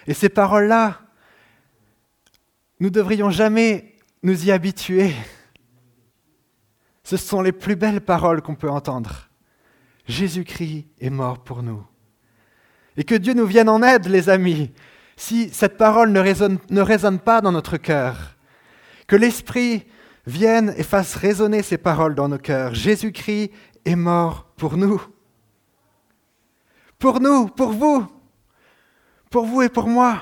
Et 0.06 0.14
ces 0.14 0.30
paroles-là, 0.30 1.02
nous 2.80 2.90
ne 2.90 2.94
devrions 2.94 3.32
jamais 3.32 3.96
nous 4.22 4.46
y 4.46 4.52
habituer. 4.52 5.16
Ce 7.04 7.18
sont 7.18 7.42
les 7.42 7.52
plus 7.52 7.76
belles 7.76 8.02
paroles 8.02 8.44
qu'on 8.44 8.56
peut 8.56 8.70
entendre. 8.70 9.31
Jésus-Christ 10.12 10.86
est 11.00 11.10
mort 11.10 11.40
pour 11.40 11.64
nous. 11.64 11.84
Et 12.98 13.04
que 13.04 13.16
Dieu 13.16 13.34
nous 13.34 13.46
vienne 13.46 13.70
en 13.70 13.82
aide, 13.82 14.06
les 14.06 14.30
amis, 14.30 14.72
si 15.16 15.50
cette 15.50 15.78
parole 15.78 16.12
ne 16.12 16.20
résonne, 16.20 16.60
ne 16.70 16.82
résonne 16.82 17.20
pas 17.20 17.42
dans 17.42 17.52
notre 17.52 17.78
cœur. 17.78 18.36
Que 19.08 19.16
l'Esprit 19.16 19.86
vienne 20.28 20.74
et 20.78 20.84
fasse 20.84 21.16
résonner 21.16 21.64
ces 21.64 21.78
paroles 21.78 22.14
dans 22.14 22.28
nos 22.28 22.38
cœurs. 22.38 22.76
Jésus-Christ 22.76 23.52
est 23.86 23.96
mort 23.96 24.46
pour 24.58 24.78
nous. 24.78 25.02
Pour 27.00 27.20
nous, 27.20 27.48
pour 27.48 27.72
vous, 27.72 28.06
pour 29.32 29.46
vous 29.46 29.62
et 29.64 29.70
pour 29.70 29.88
moi. 29.88 30.22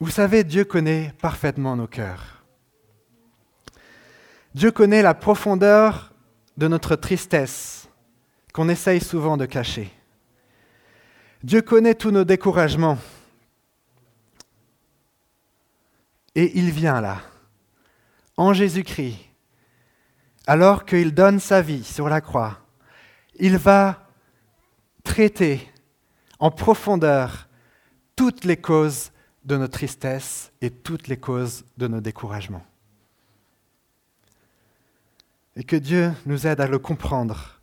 Vous 0.00 0.10
savez, 0.10 0.44
Dieu 0.44 0.64
connaît 0.64 1.14
parfaitement 1.20 1.76
nos 1.76 1.86
cœurs. 1.86 2.44
Dieu 4.54 4.72
connaît 4.72 5.02
la 5.02 5.14
profondeur 5.14 6.09
de 6.60 6.68
notre 6.68 6.94
tristesse 6.94 7.88
qu'on 8.52 8.68
essaye 8.68 9.00
souvent 9.00 9.38
de 9.38 9.46
cacher. 9.46 9.90
Dieu 11.42 11.62
connaît 11.62 11.94
tous 11.94 12.10
nos 12.10 12.24
découragements. 12.24 12.98
Et 16.34 16.58
il 16.58 16.70
vient 16.70 17.00
là, 17.00 17.22
en 18.36 18.52
Jésus-Christ, 18.52 19.16
alors 20.46 20.84
qu'il 20.84 21.14
donne 21.14 21.40
sa 21.40 21.62
vie 21.62 21.82
sur 21.82 22.10
la 22.10 22.20
croix. 22.20 22.58
Il 23.36 23.56
va 23.56 24.06
traiter 25.02 25.66
en 26.40 26.50
profondeur 26.50 27.48
toutes 28.14 28.44
les 28.44 28.58
causes 28.58 29.12
de 29.46 29.56
nos 29.56 29.68
tristesses 29.68 30.52
et 30.60 30.68
toutes 30.68 31.08
les 31.08 31.16
causes 31.16 31.64
de 31.78 31.88
nos 31.88 32.02
découragements. 32.02 32.66
Et 35.56 35.64
que 35.64 35.76
Dieu 35.76 36.12
nous 36.26 36.46
aide 36.46 36.60
à 36.60 36.66
le 36.66 36.78
comprendre. 36.78 37.60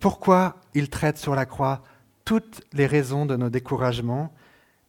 Pourquoi 0.00 0.60
il 0.74 0.90
traite 0.90 1.18
sur 1.18 1.34
la 1.34 1.46
croix 1.46 1.82
toutes 2.24 2.62
les 2.72 2.86
raisons 2.86 3.26
de 3.26 3.36
nos 3.36 3.48
découragements 3.48 4.34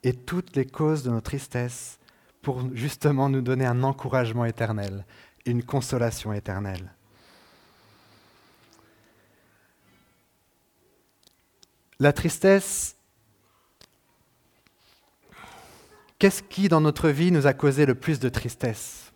et 0.03 0.13
toutes 0.13 0.55
les 0.55 0.65
causes 0.65 1.03
de 1.03 1.11
nos 1.11 1.21
tristesses 1.21 1.99
pour 2.41 2.63
justement 2.75 3.29
nous 3.29 3.41
donner 3.41 3.65
un 3.65 3.83
encouragement 3.83 4.45
éternel, 4.45 5.05
une 5.45 5.63
consolation 5.63 6.33
éternelle? 6.33 6.91
La 11.99 12.13
tristesse, 12.13 12.95
qu'est-ce 16.19 16.43
qui 16.43 16.69
dans 16.69 16.81
notre 16.81 17.09
vie 17.09 17.31
nous 17.31 17.47
a 17.47 17.53
causé 17.53 17.85
le 17.85 17.95
plus 17.95 18.19
de 18.19 18.29
tristesse? 18.29 19.06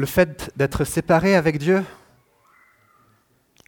Le 0.00 0.06
fait 0.06 0.50
d'être 0.56 0.84
séparé 0.84 1.34
avec 1.34 1.58
Dieu, 1.58 1.84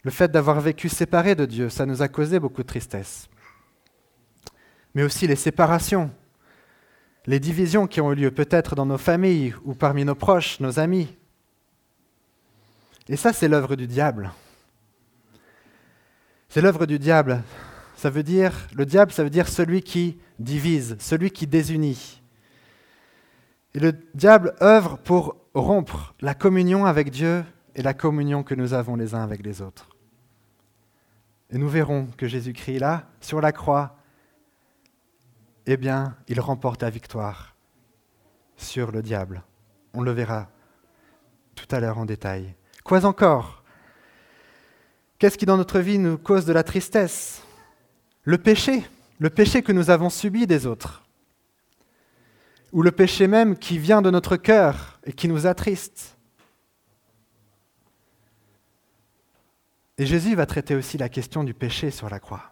le 0.02 0.10
fait 0.10 0.32
d'avoir 0.32 0.62
vécu 0.62 0.88
séparé 0.88 1.34
de 1.34 1.44
Dieu, 1.44 1.68
ça 1.68 1.84
nous 1.84 2.00
a 2.00 2.08
causé 2.08 2.40
beaucoup 2.40 2.62
de 2.62 2.66
tristesse. 2.66 3.28
Mais 4.94 5.02
aussi 5.02 5.26
les 5.26 5.36
séparations, 5.36 6.10
les 7.26 7.38
divisions 7.38 7.86
qui 7.86 8.00
ont 8.00 8.10
eu 8.12 8.14
lieu 8.14 8.30
peut-être 8.30 8.74
dans 8.74 8.86
nos 8.86 8.96
familles 8.96 9.54
ou 9.64 9.74
parmi 9.74 10.06
nos 10.06 10.14
proches, 10.14 10.58
nos 10.58 10.78
amis. 10.78 11.14
Et 13.10 13.16
ça, 13.16 13.34
c'est 13.34 13.46
l'œuvre 13.46 13.76
du 13.76 13.86
diable. 13.86 14.32
C'est 16.48 16.62
l'œuvre 16.62 16.86
du 16.86 16.98
diable. 16.98 17.42
Ça 17.94 18.08
veut 18.08 18.22
dire, 18.22 18.54
le 18.72 18.86
diable, 18.86 19.12
ça 19.12 19.22
veut 19.22 19.28
dire 19.28 19.48
celui 19.48 19.82
qui 19.82 20.18
divise, 20.38 20.96
celui 20.98 21.30
qui 21.30 21.46
désunit. 21.46 22.22
Et 23.74 23.80
le 23.80 23.92
diable 24.14 24.54
œuvre 24.62 24.96
pour 24.96 25.41
rompre 25.54 26.14
la 26.20 26.34
communion 26.34 26.86
avec 26.86 27.10
Dieu 27.10 27.44
et 27.74 27.82
la 27.82 27.94
communion 27.94 28.42
que 28.42 28.54
nous 28.54 28.74
avons 28.74 28.96
les 28.96 29.14
uns 29.14 29.22
avec 29.22 29.44
les 29.44 29.62
autres. 29.62 29.88
Et 31.50 31.58
nous 31.58 31.68
verrons 31.68 32.08
que 32.16 32.26
Jésus-Christ, 32.26 32.78
là, 32.78 33.08
sur 33.20 33.40
la 33.40 33.52
croix, 33.52 33.96
eh 35.66 35.76
bien, 35.76 36.16
il 36.28 36.40
remporte 36.40 36.82
la 36.82 36.90
victoire 36.90 37.54
sur 38.56 38.90
le 38.90 39.02
diable. 39.02 39.42
On 39.92 40.02
le 40.02 40.12
verra 40.12 40.48
tout 41.54 41.66
à 41.70 41.80
l'heure 41.80 41.98
en 41.98 42.06
détail. 42.06 42.54
Quoi 42.84 43.04
encore? 43.04 43.62
Qu'est-ce 45.18 45.38
qui 45.38 45.46
dans 45.46 45.56
notre 45.56 45.78
vie 45.78 45.98
nous 45.98 46.18
cause 46.18 46.46
de 46.46 46.52
la 46.52 46.62
tristesse? 46.62 47.42
Le 48.24 48.38
péché, 48.38 48.84
le 49.18 49.30
péché 49.30 49.62
que 49.62 49.72
nous 49.72 49.90
avons 49.90 50.10
subi 50.10 50.46
des 50.46 50.66
autres 50.66 51.01
ou 52.72 52.82
le 52.82 52.90
péché 52.90 53.28
même 53.28 53.56
qui 53.56 53.78
vient 53.78 54.02
de 54.02 54.10
notre 54.10 54.36
cœur 54.36 54.98
et 55.04 55.12
qui 55.12 55.28
nous 55.28 55.46
attriste. 55.46 56.16
Et 59.98 60.06
Jésus 60.06 60.34
va 60.34 60.46
traiter 60.46 60.74
aussi 60.74 60.96
la 60.96 61.08
question 61.08 61.44
du 61.44 61.54
péché 61.54 61.90
sur 61.90 62.08
la 62.08 62.18
croix. 62.18 62.50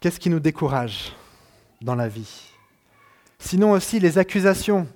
Qu'est-ce 0.00 0.20
qui 0.20 0.30
nous 0.30 0.40
décourage 0.40 1.12
dans 1.82 1.96
la 1.96 2.08
vie? 2.08 2.52
Sinon 3.38 3.72
aussi 3.72 3.98
les 3.98 4.18
accusations, 4.18 4.86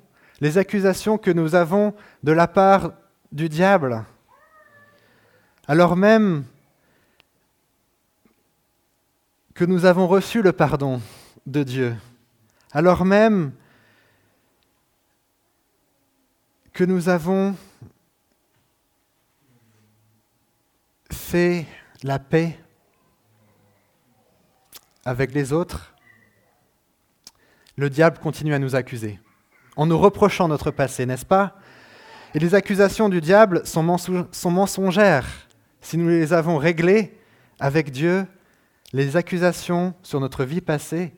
les 0.40 0.56
accusations 0.56 1.18
que 1.18 1.32
nous 1.32 1.56
avons 1.56 1.94
de 2.22 2.32
la 2.32 2.46
part 2.46 2.92
du 3.32 3.48
diable, 3.48 4.04
alors 5.66 5.96
même 5.96 6.44
que 9.54 9.64
nous 9.64 9.84
avons 9.84 10.06
reçu 10.06 10.42
le 10.42 10.52
pardon 10.52 11.00
de 11.46 11.62
Dieu, 11.62 11.96
alors 12.72 13.04
même 13.04 13.52
que 16.72 16.84
nous 16.84 17.08
avons 17.08 17.56
fait 21.10 21.66
la 22.02 22.18
paix 22.18 22.58
avec 25.04 25.34
les 25.34 25.52
autres, 25.52 25.94
le 27.76 27.90
diable 27.90 28.18
continue 28.18 28.54
à 28.54 28.58
nous 28.58 28.76
accuser, 28.76 29.18
en 29.76 29.86
nous 29.86 29.98
reprochant 29.98 30.48
notre 30.48 30.70
passé, 30.70 31.06
n'est-ce 31.06 31.26
pas? 31.26 31.56
Et 32.34 32.38
les 32.38 32.54
accusations 32.54 33.08
du 33.08 33.20
diable 33.20 33.66
sont, 33.66 33.82
mensongères. 33.82 35.26
Si 35.80 35.96
nous 35.96 36.08
les 36.08 36.32
avons 36.32 36.58
réglées 36.58 37.18
avec 37.58 37.90
Dieu, 37.90 38.26
les 38.92 39.16
accusations 39.16 39.94
sur 40.02 40.20
notre 40.20 40.44
vie 40.44 40.60
passée, 40.60 41.12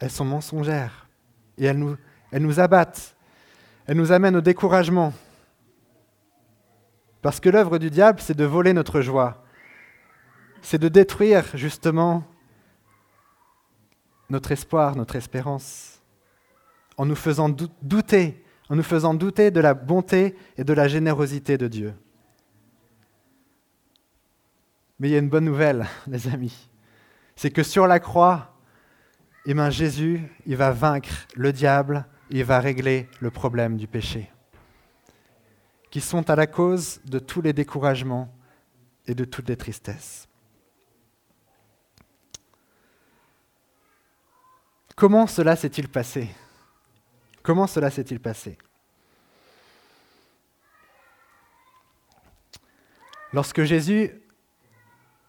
elles 0.00 0.10
sont 0.10 0.24
mensongères 0.24 1.08
et 1.56 1.64
elles 1.64 1.78
nous, 1.78 2.60
abattent, 2.60 3.14
elles 3.86 3.96
nous 3.96 4.10
amènent 4.10 4.36
au 4.36 4.40
découragement. 4.40 5.12
Parce 7.20 7.38
que 7.38 7.48
l'œuvre 7.48 7.78
du 7.78 7.88
diable, 7.88 8.20
c'est 8.20 8.36
de 8.36 8.44
voler 8.44 8.72
notre 8.72 9.00
joie. 9.00 9.44
C'est 10.60 10.78
de 10.78 10.88
détruire 10.88 11.44
justement 11.56 12.24
notre 14.28 14.50
espoir, 14.50 14.96
notre 14.96 15.14
espérance, 15.14 16.00
en 16.96 17.06
nous 17.06 17.14
faisant 17.14 17.48
douter, 17.48 18.44
en 18.68 18.76
nous 18.76 18.82
faisant 18.82 19.14
douter 19.14 19.50
de 19.50 19.60
la 19.60 19.74
bonté 19.74 20.36
et 20.56 20.64
de 20.64 20.72
la 20.72 20.88
générosité 20.88 21.58
de 21.58 21.68
Dieu. 21.68 21.94
Mais 24.98 25.08
il 25.08 25.12
y 25.12 25.16
a 25.16 25.18
une 25.18 25.28
bonne 25.28 25.44
nouvelle, 25.44 25.86
les 26.06 26.28
amis. 26.28 26.71
C'est 27.36 27.50
que 27.50 27.62
sur 27.62 27.86
la 27.86 27.98
croix, 27.98 28.54
eh 29.46 29.54
bien, 29.54 29.70
Jésus, 29.70 30.22
il 30.46 30.56
va 30.56 30.70
vaincre 30.70 31.26
le 31.34 31.52
diable, 31.52 32.06
il 32.30 32.44
va 32.44 32.60
régler 32.60 33.08
le 33.20 33.30
problème 33.30 33.76
du 33.76 33.86
péché, 33.86 34.30
qui 35.90 36.00
sont 36.00 36.30
à 36.30 36.36
la 36.36 36.46
cause 36.46 37.00
de 37.04 37.18
tous 37.18 37.40
les 37.42 37.52
découragements 37.52 38.32
et 39.06 39.14
de 39.14 39.24
toutes 39.24 39.48
les 39.48 39.56
tristesses. 39.56 40.28
Comment 44.94 45.26
cela 45.26 45.56
s'est-il 45.56 45.88
passé? 45.88 46.30
Comment 47.42 47.66
cela 47.66 47.90
s'est-il 47.90 48.20
passé? 48.20 48.56
Lorsque 53.32 53.64
Jésus 53.64 54.12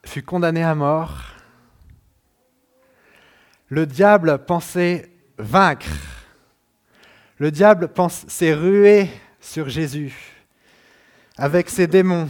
fut 0.06 0.22
condamné 0.22 0.62
à 0.62 0.76
mort, 0.76 1.33
le 3.74 3.88
diable 3.88 4.38
pensait 4.46 5.10
vaincre. 5.40 5.90
Le 7.40 7.50
diable 7.50 7.90
s'est 8.28 8.54
rué 8.54 9.10
sur 9.40 9.68
Jésus 9.68 10.14
avec 11.38 11.72
ses 11.72 11.88
démons 11.88 12.30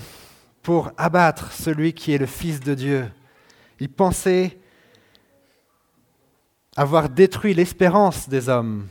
pour 0.61 0.93
abattre 0.95 1.51
celui 1.51 1.91
qui 1.91 2.13
est 2.13 2.17
le 2.17 2.27
Fils 2.27 2.61
de 2.61 2.73
Dieu. 2.73 3.11
Il 3.81 3.89
pensait 3.89 4.57
avoir 6.77 7.09
détruit 7.09 7.53
l'espérance 7.53 8.29
des 8.29 8.47
hommes. 8.47 8.87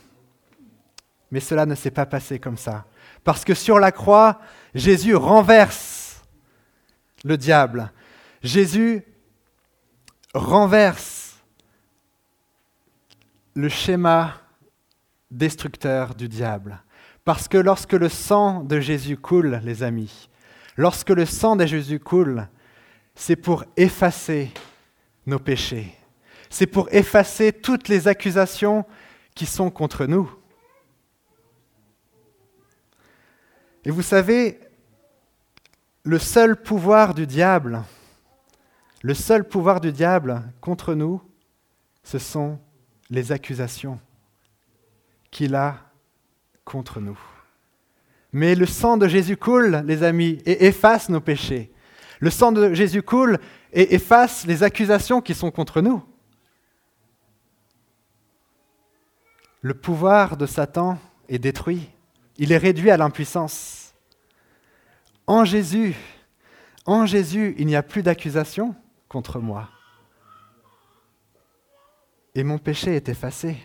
Mais 1.31 1.41
cela 1.41 1.65
ne 1.65 1.75
s'est 1.75 1.91
pas 1.91 2.05
passé 2.05 2.39
comme 2.39 2.59
ça. 2.59 2.85
Parce 3.25 3.47
que 3.47 3.55
sur 3.55 3.79
la 3.79 3.93
croix, 3.93 4.39
Jésus 4.75 5.17
renverse 5.17 6.23
le 7.25 7.39
diable. 7.39 7.91
Jésus 8.43 9.03
renverse 10.35 11.22
le 13.55 13.69
schéma 13.69 14.35
destructeur 15.31 16.15
du 16.15 16.29
diable. 16.29 16.83
Parce 17.25 17.49
que 17.49 17.59
lorsque 17.59 17.93
le 17.93 18.09
sang 18.09 18.65
de 18.65 18.81
Jésus 18.81 19.17
coule, 19.17 19.61
les 19.65 19.83
amis, 19.83 20.29
lorsque 20.77 21.11
le 21.11 21.27
sang 21.27 21.57
de 21.57 21.67
Jésus 21.67 22.01
coule, 22.01 22.49
c'est 23.15 23.37
pour 23.37 23.65
effacer 23.77 24.51
nos 25.27 25.39
péchés. 25.39 25.95
C'est 26.51 26.67
pour 26.67 26.93
effacer 26.93 27.53
toutes 27.53 27.89
les 27.89 28.09
accusations 28.09 28.85
qui 29.35 29.47
sont 29.47 29.71
contre 29.71 30.07
nous. 30.07 30.31
Et 33.85 33.91
vous 33.91 34.03
savez, 34.03 34.61
le 36.05 36.19
seul 36.19 36.61
pouvoir 36.61 37.15
du 37.15 37.27
diable, 37.27 37.83
le 39.03 39.15
seul 39.15 39.47
pouvoir 39.47 39.81
du 39.81 39.93
diable 39.93 40.43
contre 40.61 40.95
nous, 40.95 41.23
ce 42.03 42.19
sont 42.19 42.59
les 43.13 43.31
accusations 43.31 44.01
qu'il 45.31 45.55
a 45.55 45.79
contre 46.65 46.99
nous. 46.99 47.19
Mais 48.33 48.55
le 48.55 48.65
sang 48.65 48.97
de 48.97 49.07
Jésus 49.07 49.37
coule, 49.37 49.83
les 49.85 50.03
amis, 50.03 50.39
et 50.47 50.67
efface 50.67 51.11
nos 51.11 51.21
péchés. 51.21 51.71
Le 52.21 52.31
sang 52.31 52.53
de 52.53 52.73
Jésus 52.73 53.03
coule 53.03 53.39
et 53.75 53.95
efface 53.95 54.47
les 54.47 54.63
accusations 54.63 55.21
qui 55.21 55.35
sont 55.35 55.51
contre 55.51 55.83
nous. 55.83 56.03
Le 59.61 59.75
pouvoir 59.75 60.39
de 60.39 60.47
Satan 60.47 60.99
est 61.29 61.39
détruit. 61.39 61.91
Il 62.39 62.51
est 62.51 62.57
réduit 62.57 62.91
à 62.91 62.97
l'impuissance. 62.97 63.93
En 65.27 65.45
Jésus, 65.45 65.95
en 66.87 67.05
Jésus, 67.05 67.55
il 67.59 67.67
n'y 67.67 67.77
a 67.77 67.83
plus 67.83 68.03
d'accusation 68.03 68.75
contre 69.09 69.39
moi. 69.39 69.69
Et 72.35 72.45
mon 72.45 72.59
péché 72.59 72.97
est 72.97 73.09
effacé. 73.09 73.57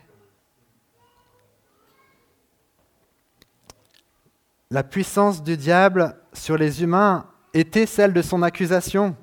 La 4.70 4.84
puissance 4.84 5.42
du 5.42 5.56
diable 5.56 6.18
sur 6.34 6.58
les 6.58 6.84
humains 6.84 7.30
était 7.54 7.86
celle 7.86 8.12
de 8.12 8.22
son 8.22 8.44
accusation. 8.44 9.16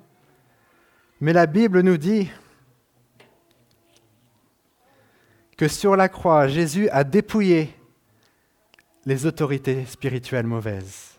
Mais 1.20 1.35
la 1.35 1.46
Bible 1.46 1.80
nous 1.83 1.98
dit 1.98 2.30
que 5.57 5.68
sur 5.68 5.96
la 5.96 6.09
croix, 6.09 6.48
Jésus 6.48 6.88
a 6.88 7.04
dépouillé 7.04 7.74
les 9.04 9.26
autorités 9.26 9.85
spirituelles 9.85 10.46
mauvaises. 10.46 11.18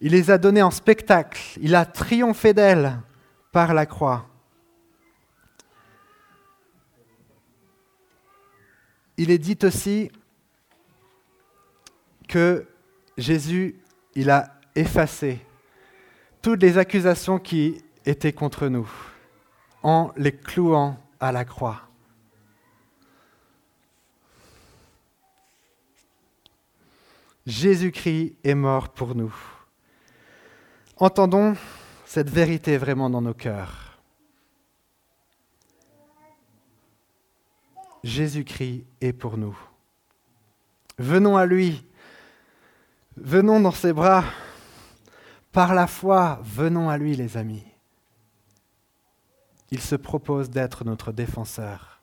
Il 0.00 0.12
les 0.12 0.30
a 0.30 0.38
données 0.38 0.62
en 0.62 0.70
spectacle. 0.70 1.40
Il 1.60 1.74
a 1.74 1.84
triomphé 1.84 2.54
d'elles 2.54 2.98
par 3.50 3.74
la 3.74 3.86
croix. 3.86 4.28
Il 9.18 9.30
est 9.30 9.38
dit 9.38 9.58
aussi 9.62 10.10
que 12.28 12.66
Jésus, 13.16 13.80
il 14.14 14.30
a 14.30 14.52
effacé 14.74 15.40
toutes 16.42 16.62
les 16.62 16.78
accusations 16.78 17.38
qui 17.38 17.82
étaient 18.04 18.32
contre 18.32 18.68
nous 18.68 18.88
en 19.82 20.12
les 20.16 20.32
clouant 20.32 20.98
à 21.18 21.32
la 21.32 21.44
croix. 21.44 21.82
Jésus-Christ 27.46 28.36
est 28.42 28.54
mort 28.54 28.88
pour 28.88 29.14
nous. 29.14 29.34
Entendons 30.96 31.56
cette 32.04 32.28
vérité 32.28 32.76
vraiment 32.76 33.08
dans 33.08 33.22
nos 33.22 33.34
cœurs. 33.34 33.85
Jésus-Christ 38.06 38.86
est 39.00 39.12
pour 39.12 39.36
nous. 39.36 39.58
Venons 40.96 41.36
à 41.36 41.44
lui, 41.44 41.84
venons 43.16 43.58
dans 43.58 43.72
ses 43.72 43.92
bras. 43.92 44.22
Par 45.50 45.74
la 45.74 45.88
foi, 45.88 46.38
venons 46.44 46.88
à 46.88 46.98
lui 46.98 47.16
les 47.16 47.36
amis. 47.36 47.66
Il 49.72 49.80
se 49.80 49.96
propose 49.96 50.50
d'être 50.50 50.84
notre 50.84 51.10
défenseur. 51.10 52.00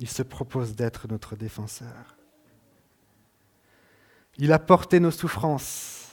Il 0.00 0.08
se 0.08 0.24
propose 0.24 0.74
d'être 0.74 1.06
notre 1.06 1.36
défenseur. 1.36 2.16
Il 4.38 4.52
a 4.52 4.58
porté 4.58 4.98
nos 4.98 5.12
souffrances. 5.12 6.08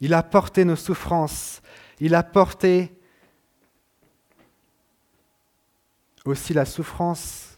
Il 0.00 0.14
a 0.14 0.22
porté 0.22 0.64
nos 0.64 0.76
souffrances. 0.76 1.60
Il 2.00 2.14
a 2.14 2.22
porté 2.22 2.98
aussi 6.24 6.54
la 6.54 6.64
souffrance 6.64 7.49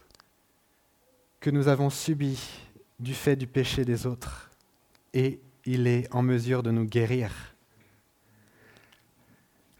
que 1.43 1.49
nous 1.49 1.67
avons 1.67 1.89
subie 1.89 2.41
du 2.99 3.13
fait 3.13 3.35
du 3.35 3.47
péché 3.47 3.83
des 3.83 4.07
autres. 4.07 4.49
Et 5.13 5.41
il 5.65 5.87
est 5.87 6.07
en 6.15 6.21
mesure 6.21 6.63
de 6.63 6.71
nous 6.71 6.85
guérir. 6.85 7.31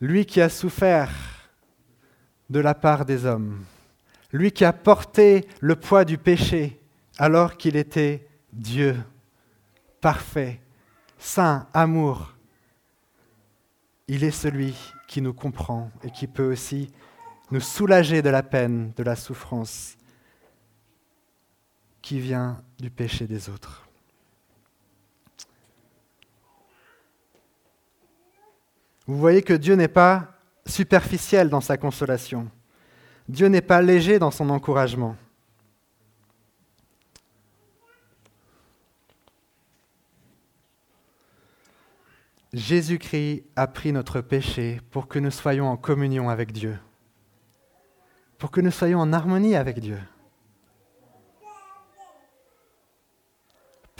Lui 0.02 0.26
qui 0.26 0.42
a 0.42 0.50
souffert 0.50 1.10
de 2.50 2.60
la 2.60 2.76
part 2.76 3.06
des 3.06 3.26
hommes, 3.26 3.64
lui 4.34 4.52
qui 4.52 4.66
a 4.66 4.74
porté 4.74 5.48
le 5.62 5.78
poids 5.78 6.04
du 6.04 6.18
péché 6.18 6.82
alors 7.18 7.56
qu'il 7.56 7.78
était 7.78 8.28
Dieu 8.52 8.98
parfait, 10.02 10.60
saint, 11.18 11.66
amour. 11.74 12.34
Il 14.10 14.26
est 14.26 14.32
celui 14.32 14.76
qui 15.08 15.22
nous 15.22 15.34
comprend 15.34 15.92
et 16.04 16.12
qui 16.12 16.28
peut 16.28 16.52
aussi 16.52 16.92
nous 17.52 17.62
soulager 17.62 18.22
de 18.22 18.30
la 18.30 18.44
peine, 18.44 18.92
de 18.98 19.04
la 19.04 19.16
souffrance 19.16 19.96
qui 22.04 22.20
vient 22.20 22.62
du 22.78 22.92
péché 22.92 23.26
des 23.26 23.50
autres. 23.50 23.88
Vous 29.08 29.18
voyez 29.18 29.42
que 29.42 29.54
Dieu 29.54 29.76
n'est 29.76 29.88
pas 29.88 30.34
superficiel 30.66 31.50
dans 31.50 31.62
sa 31.62 31.78
consolation. 31.78 32.52
Dieu 33.28 33.48
n'est 33.48 33.62
pas 33.62 33.82
léger 33.82 34.20
dans 34.20 34.32
son 34.32 34.50
encouragement. 34.50 35.16
Jésus-Christ 42.52 43.46
a 43.56 43.66
pris 43.66 43.94
notre 43.94 44.22
péché 44.22 44.82
pour 44.92 45.08
que 45.08 45.20
nous 45.20 45.32
soyons 45.32 45.68
en 45.68 45.78
communion 45.78 46.30
avec 46.30 46.52
Dieu, 46.52 46.78
pour 48.38 48.52
que 48.52 48.62
nous 48.62 48.72
soyons 48.72 49.00
en 49.00 49.12
harmonie 49.12 49.56
avec 49.56 49.80
Dieu. 49.80 49.98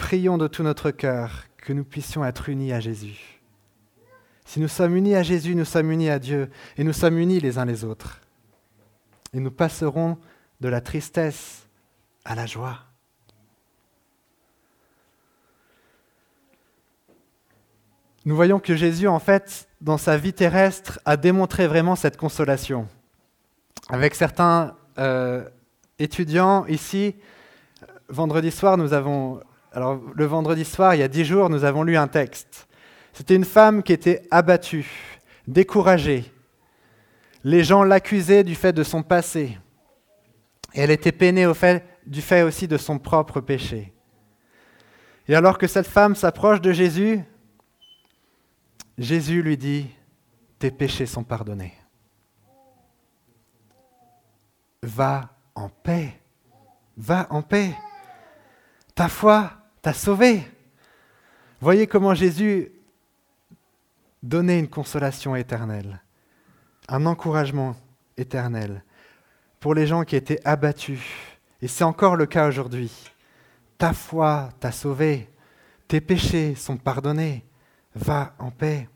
Prions 0.04 0.38
de 0.38 0.48
tout 0.48 0.64
notre 0.64 0.92
cœur 0.92 1.46
que 1.56 1.72
nous 1.72 1.86
puissions 1.86 2.26
être 2.26 2.50
unis 2.50 2.74
à 2.74 2.82
Jésus. 2.82 3.40
Si 4.44 4.60
nous 4.60 4.68
sommes 4.68 4.98
unis 4.98 5.16
à 5.16 5.24
Jésus, 5.24 5.56
nous 5.56 5.64
sommes 5.64 5.90
unis 5.92 6.10
à 6.10 6.20
Dieu 6.20 6.52
et 6.76 6.84
nous 6.84 6.92
sommes 6.92 7.18
unis 7.18 7.40
les 7.40 7.58
uns 7.58 7.64
les 7.64 7.86
autres. 7.86 8.20
Et 9.32 9.40
nous 9.40 9.50
passerons 9.50 10.18
de 10.60 10.68
la 10.68 10.82
tristesse 10.82 11.70
à 12.26 12.36
la 12.36 12.46
joie. 12.46 12.80
Nous 18.26 18.36
voyons 18.36 18.60
que 18.60 18.76
Jésus, 18.76 19.08
en 19.08 19.20
fait, 19.20 19.70
dans 19.80 19.98
sa 19.98 20.18
vie 20.18 20.34
terrestre, 20.34 21.00
a 21.06 21.16
démontré 21.16 21.66
vraiment 21.66 21.96
cette 21.96 22.18
consolation. 22.18 22.90
Avec 23.88 24.16
certains 24.16 24.76
euh, 24.98 25.48
étudiants 25.98 26.66
ici, 26.66 27.16
vendredi 28.10 28.52
soir, 28.52 28.76
nous 28.76 28.92
avons, 28.92 29.42
alors 29.74 30.00
le 30.14 30.26
vendredi 30.26 30.66
soir, 30.66 30.94
il 30.94 31.00
y 31.00 31.04
a 31.04 31.08
dix 31.08 31.26
jours, 31.26 31.50
nous 31.50 31.64
avons 31.64 31.84
lu 31.84 31.98
un 31.98 32.08
texte. 32.08 32.68
C'était 33.12 33.36
une 33.36 33.46
femme 33.46 33.82
qui 33.82 33.92
était 33.92 34.28
abattue, 34.30 34.88
découragée. 35.48 36.32
Les 37.44 37.64
gens 37.64 37.84
l'accusaient 37.84 38.44
du 38.44 38.56
fait 38.56 38.72
de 38.72 38.84
son 38.84 39.02
passé. 39.02 39.58
Et 40.74 40.82
elle 40.82 40.92
était 40.92 41.12
peinée 41.12 41.48
au 41.48 41.54
fait, 41.54 41.84
du 42.06 42.22
fait 42.22 42.44
aussi 42.44 42.68
de 42.68 42.78
son 42.78 43.00
propre 43.00 43.42
péché. 43.42 43.94
Et 45.28 45.36
alors 45.36 45.58
que 45.58 45.68
cette 45.68 45.88
femme 45.88 46.16
s'approche 46.16 46.62
de 46.62 46.72
Jésus, 46.72 47.22
Jésus 48.98 49.42
lui 49.42 49.58
dit, 49.58 49.88
tes 50.60 50.70
péchés 50.70 51.08
sont 51.08 51.24
pardonnés. 51.24 51.74
Va 54.84 55.30
en 55.56 55.70
paix. 55.70 56.20
Va 56.96 57.28
en 57.32 57.42
paix. 57.42 57.74
Ta 58.94 59.08
foi 59.08 59.63
t'a 59.84 59.94
sauvé. 59.94 60.42
Voyez 61.62 61.86
comment 61.86 62.16
Jésus 62.16 62.72
donnait 64.24 64.58
une 64.58 64.70
consolation 64.70 65.36
éternelle, 65.36 66.02
un 66.88 67.06
encouragement 67.06 67.76
éternel 68.18 68.84
pour 69.60 69.76
les 69.76 69.86
gens 69.86 70.04
qui 70.04 70.16
étaient 70.16 70.40
abattus. 70.46 71.02
Et 71.62 71.68
c'est 71.68 71.84
encore 71.84 72.16
le 72.16 72.26
cas 72.26 72.48
aujourd'hui. 72.48 72.92
Ta 73.78 73.94
foi 73.94 74.50
t'a 74.60 74.72
sauvé. 74.72 75.30
Tes 75.88 76.02
péchés 76.02 76.56
sont 76.56 76.78
pardonnés 76.78 77.46
va 77.94 78.34
en 78.40 78.52
paix. 78.52 78.90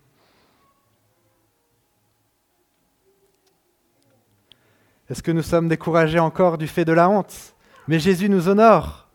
Est-ce 5.10 5.22
que 5.22 5.32
nous 5.32 5.44
sommes 5.44 5.68
découragés 5.68 6.20
encore 6.20 6.58
du 6.58 6.68
fait 6.68 6.86
de 6.86 6.94
la 6.94 7.10
honte? 7.10 7.56
Mais 7.88 8.00
Jésus 8.00 8.30
nous 8.30 8.50
honore. 8.50 9.07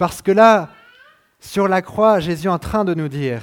Parce 0.00 0.22
que 0.22 0.32
là, 0.32 0.70
sur 1.40 1.68
la 1.68 1.82
croix, 1.82 2.20
Jésus 2.20 2.46
est 2.46 2.50
en 2.50 2.58
train 2.58 2.86
de 2.86 2.94
nous 2.94 3.08
dire, 3.08 3.42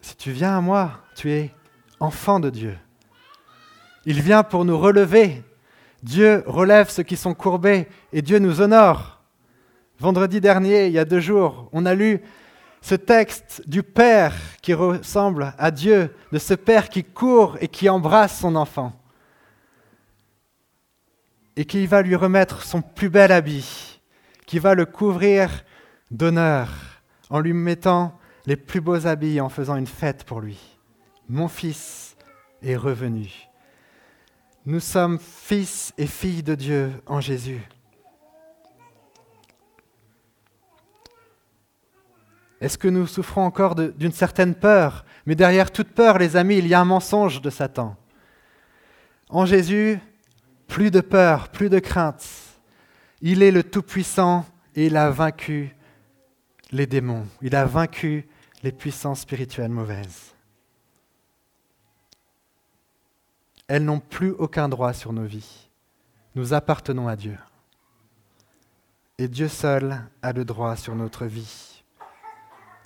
si 0.00 0.16
tu 0.16 0.32
viens 0.32 0.58
à 0.58 0.60
moi, 0.60 0.98
tu 1.14 1.30
es 1.30 1.54
enfant 2.00 2.40
de 2.40 2.50
Dieu. 2.50 2.76
Il 4.04 4.20
vient 4.20 4.42
pour 4.42 4.64
nous 4.64 4.76
relever. 4.76 5.44
Dieu 6.02 6.42
relève 6.44 6.90
ceux 6.90 7.04
qui 7.04 7.16
sont 7.16 7.34
courbés 7.34 7.86
et 8.12 8.20
Dieu 8.20 8.40
nous 8.40 8.60
honore. 8.60 9.22
Vendredi 10.00 10.40
dernier, 10.40 10.88
il 10.88 10.92
y 10.92 10.98
a 10.98 11.04
deux 11.04 11.20
jours, 11.20 11.68
on 11.70 11.86
a 11.86 11.94
lu 11.94 12.20
ce 12.80 12.96
texte 12.96 13.62
du 13.68 13.84
Père 13.84 14.34
qui 14.60 14.74
ressemble 14.74 15.54
à 15.56 15.70
Dieu, 15.70 16.12
de 16.32 16.38
ce 16.38 16.54
Père 16.54 16.88
qui 16.88 17.04
court 17.04 17.58
et 17.60 17.68
qui 17.68 17.88
embrasse 17.88 18.40
son 18.40 18.56
enfant, 18.56 18.92
et 21.56 21.64
qui 21.64 21.86
va 21.86 22.02
lui 22.02 22.16
remettre 22.16 22.62
son 22.62 22.82
plus 22.82 23.10
bel 23.10 23.32
habit, 23.32 24.00
qui 24.46 24.58
va 24.58 24.74
le 24.74 24.86
couvrir 24.86 25.64
d'honneur 26.10 26.68
en 27.30 27.40
lui 27.40 27.52
mettant 27.52 28.18
les 28.46 28.56
plus 28.56 28.80
beaux 28.80 29.06
habits, 29.06 29.40
en 29.40 29.48
faisant 29.48 29.76
une 29.76 29.86
fête 29.86 30.24
pour 30.24 30.40
lui. 30.40 30.58
Mon 31.28 31.48
fils 31.48 32.16
est 32.62 32.76
revenu. 32.76 33.30
Nous 34.66 34.80
sommes 34.80 35.18
fils 35.18 35.92
et 35.98 36.06
filles 36.06 36.42
de 36.42 36.54
Dieu 36.54 36.92
en 37.06 37.20
Jésus. 37.20 37.60
Est-ce 42.60 42.78
que 42.78 42.88
nous 42.88 43.08
souffrons 43.08 43.44
encore 43.44 43.74
d'une 43.74 44.12
certaine 44.12 44.54
peur? 44.54 45.04
Mais 45.26 45.34
derrière 45.34 45.72
toute 45.72 45.88
peur, 45.88 46.18
les 46.18 46.36
amis, 46.36 46.58
il 46.58 46.68
y 46.68 46.74
a 46.74 46.80
un 46.80 46.84
mensonge 46.84 47.40
de 47.40 47.50
Satan. 47.50 47.96
En 49.28 49.46
Jésus, 49.46 49.98
plus 50.72 50.90
de 50.90 51.02
peur, 51.02 51.50
plus 51.50 51.68
de 51.68 51.78
crainte. 51.78 52.26
Il 53.20 53.42
est 53.42 53.50
le 53.50 53.62
Tout-Puissant 53.62 54.46
et 54.74 54.86
il 54.86 54.96
a 54.96 55.10
vaincu 55.10 55.76
les 56.70 56.86
démons. 56.86 57.26
Il 57.42 57.54
a 57.54 57.66
vaincu 57.66 58.26
les 58.62 58.72
puissances 58.72 59.20
spirituelles 59.20 59.70
mauvaises. 59.70 60.34
Elles 63.68 63.84
n'ont 63.84 64.00
plus 64.00 64.30
aucun 64.30 64.66
droit 64.70 64.94
sur 64.94 65.12
nos 65.12 65.26
vies. 65.26 65.68
Nous 66.34 66.54
appartenons 66.54 67.06
à 67.06 67.16
Dieu. 67.16 67.36
Et 69.18 69.28
Dieu 69.28 69.48
seul 69.48 70.00
a 70.22 70.32
le 70.32 70.46
droit 70.46 70.74
sur 70.76 70.94
notre 70.94 71.26
vie. 71.26 71.84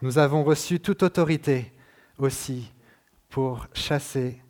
Nous 0.03 0.19
avons 0.19 0.43
reçu 0.43 0.81
toute 0.81 1.05
autorité 1.05 1.73
aussi 2.19 2.73
pour 3.29 3.69
chasser 3.75 4.43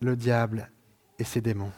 le 0.00 0.16
diable 0.16 0.70
et 1.18 1.24
ses 1.24 1.40
démons. 1.40 1.72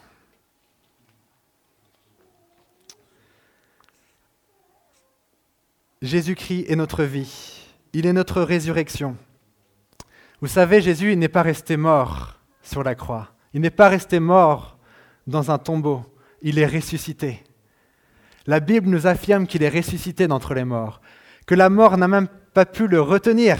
Jésus-Christ 6.02 6.66
est 6.68 6.76
notre 6.76 7.04
vie, 7.04 7.66
il 7.92 8.06
est 8.06 8.12
notre 8.12 8.42
résurrection. 8.42 9.16
Vous 10.40 10.48
savez, 10.48 10.80
Jésus, 10.80 11.12
il 11.12 11.18
n'est 11.18 11.28
pas 11.28 11.42
resté 11.42 11.76
mort 11.76 12.38
sur 12.62 12.82
la 12.82 12.94
croix, 12.94 13.34
il 13.52 13.60
n'est 13.60 13.70
pas 13.70 13.88
resté 13.88 14.18
mort 14.20 14.78
dans 15.26 15.50
un 15.50 15.58
tombeau, 15.58 16.02
il 16.40 16.58
est 16.58 16.66
ressuscité. 16.66 17.42
La 18.46 18.60
Bible 18.60 18.88
nous 18.88 19.06
affirme 19.06 19.46
qu'il 19.46 19.62
est 19.62 19.68
ressuscité 19.68 20.26
d'entre 20.26 20.54
les 20.54 20.64
morts 20.64 21.00
que 21.50 21.56
la 21.56 21.68
mort 21.68 21.98
n'a 21.98 22.06
même 22.06 22.28
pas 22.54 22.64
pu 22.64 22.86
le 22.86 23.00
retenir. 23.00 23.58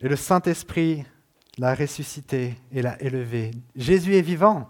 Et 0.00 0.08
le 0.08 0.16
Saint-Esprit 0.16 1.04
l'a 1.58 1.74
ressuscité 1.74 2.56
et 2.72 2.82
l'a 2.82 3.00
élevé. 3.02 3.50
Jésus 3.74 4.14
est 4.14 4.22
vivant. 4.22 4.68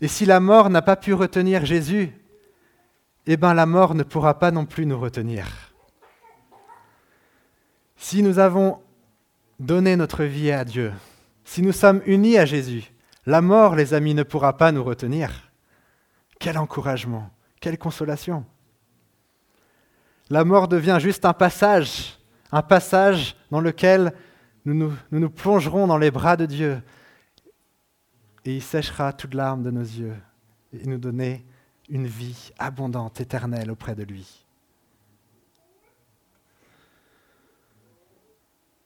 Et 0.00 0.08
si 0.08 0.24
la 0.24 0.40
mort 0.40 0.70
n'a 0.70 0.82
pas 0.82 0.96
pu 0.96 1.12
retenir 1.12 1.66
Jésus, 1.66 2.12
eh 3.26 3.36
bien 3.36 3.54
la 3.54 3.66
mort 3.66 3.94
ne 3.94 4.02
pourra 4.02 4.38
pas 4.38 4.50
non 4.50 4.64
plus 4.64 4.86
nous 4.86 4.98
retenir. 4.98 5.46
Si 7.96 8.22
nous 8.22 8.38
avons 8.38 8.80
donné 9.58 9.96
notre 9.96 10.24
vie 10.24 10.50
à 10.50 10.64
Dieu, 10.64 10.92
si 11.44 11.62
nous 11.62 11.72
sommes 11.72 12.00
unis 12.06 12.38
à 12.38 12.46
Jésus, 12.46 12.92
la 13.26 13.42
mort, 13.42 13.76
les 13.76 13.92
amis, 13.92 14.14
ne 14.14 14.22
pourra 14.22 14.56
pas 14.56 14.72
nous 14.72 14.82
retenir. 14.82 15.50
Quel 16.38 16.56
encouragement, 16.56 17.30
quelle 17.60 17.76
consolation. 17.76 18.46
La 20.30 20.44
mort 20.44 20.68
devient 20.68 20.98
juste 21.00 21.24
un 21.24 21.34
passage, 21.34 22.18
un 22.50 22.62
passage 22.62 23.36
dans 23.50 23.60
lequel 23.60 24.14
nous 24.64 24.92
nous, 25.10 25.30
plongerons 25.30 25.86
dans 25.86 25.98
les 25.98 26.10
bras 26.10 26.36
de 26.36 26.46
Dieu 26.46 26.82
et 28.44 28.56
il 28.56 28.62
séchera 28.62 29.12
toute 29.12 29.34
larme 29.34 29.62
de 29.62 29.70
nos 29.70 29.80
yeux 29.80 30.16
et 30.72 30.86
nous 30.86 30.98
donner 30.98 31.44
une 31.88 32.06
vie 32.06 32.52
abondante, 32.58 33.20
éternelle 33.20 33.70
auprès 33.70 33.94
de 33.94 34.04
lui. 34.04 34.44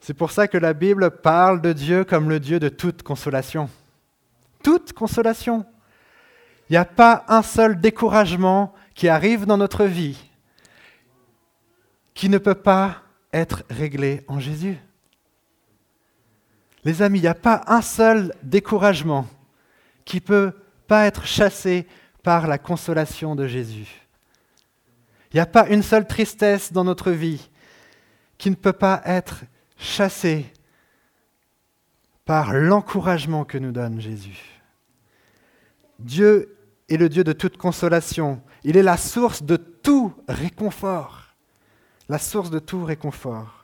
C'est 0.00 0.14
pour 0.14 0.30
ça 0.30 0.48
que 0.48 0.58
la 0.58 0.74
Bible 0.74 1.10
parle 1.10 1.60
de 1.60 1.72
Dieu 1.72 2.04
comme 2.04 2.28
le 2.28 2.40
Dieu 2.40 2.60
de 2.60 2.68
toute 2.68 3.02
consolation. 3.02 3.70
Toute 4.62 4.92
consolation. 4.92 5.64
Il 6.68 6.74
n'y 6.74 6.78
a 6.78 6.84
pas 6.84 7.24
un 7.28 7.42
seul 7.42 7.80
découragement 7.80 8.74
qui 8.94 9.08
arrive 9.08 9.46
dans 9.46 9.56
notre 9.56 9.84
vie 9.84 10.30
qui 12.14 12.28
ne 12.28 12.38
peut 12.38 12.54
pas 12.54 13.02
être 13.32 13.64
réglé 13.68 14.24
en 14.28 14.38
Jésus. 14.38 14.78
Les 16.84 17.02
amis, 17.02 17.18
il 17.18 17.22
n'y 17.22 17.28
a 17.28 17.34
pas 17.34 17.62
un 17.66 17.82
seul 17.82 18.34
découragement 18.42 19.26
qui 20.04 20.16
ne 20.16 20.20
peut 20.20 20.52
pas 20.86 21.06
être 21.06 21.24
chassé 21.24 21.86
par 22.22 22.46
la 22.46 22.58
consolation 22.58 23.34
de 23.34 23.46
Jésus. 23.46 24.06
Il 25.32 25.36
n'y 25.36 25.40
a 25.40 25.46
pas 25.46 25.68
une 25.68 25.82
seule 25.82 26.06
tristesse 26.06 26.72
dans 26.72 26.84
notre 26.84 27.10
vie 27.10 27.50
qui 28.38 28.50
ne 28.50 28.54
peut 28.54 28.72
pas 28.72 29.02
être 29.04 29.44
chassée 29.76 30.52
par 32.24 32.52
l'encouragement 32.52 33.44
que 33.44 33.58
nous 33.58 33.72
donne 33.72 34.00
Jésus. 34.00 34.60
Dieu 35.98 36.56
est 36.88 36.96
le 36.96 37.08
Dieu 37.08 37.24
de 37.24 37.32
toute 37.32 37.56
consolation. 37.56 38.42
Il 38.62 38.76
est 38.76 38.82
la 38.82 38.96
source 38.96 39.42
de 39.42 39.56
tout 39.56 40.12
réconfort 40.28 41.24
la 42.08 42.18
source 42.18 42.50
de 42.50 42.58
tout 42.58 42.84
réconfort, 42.84 43.63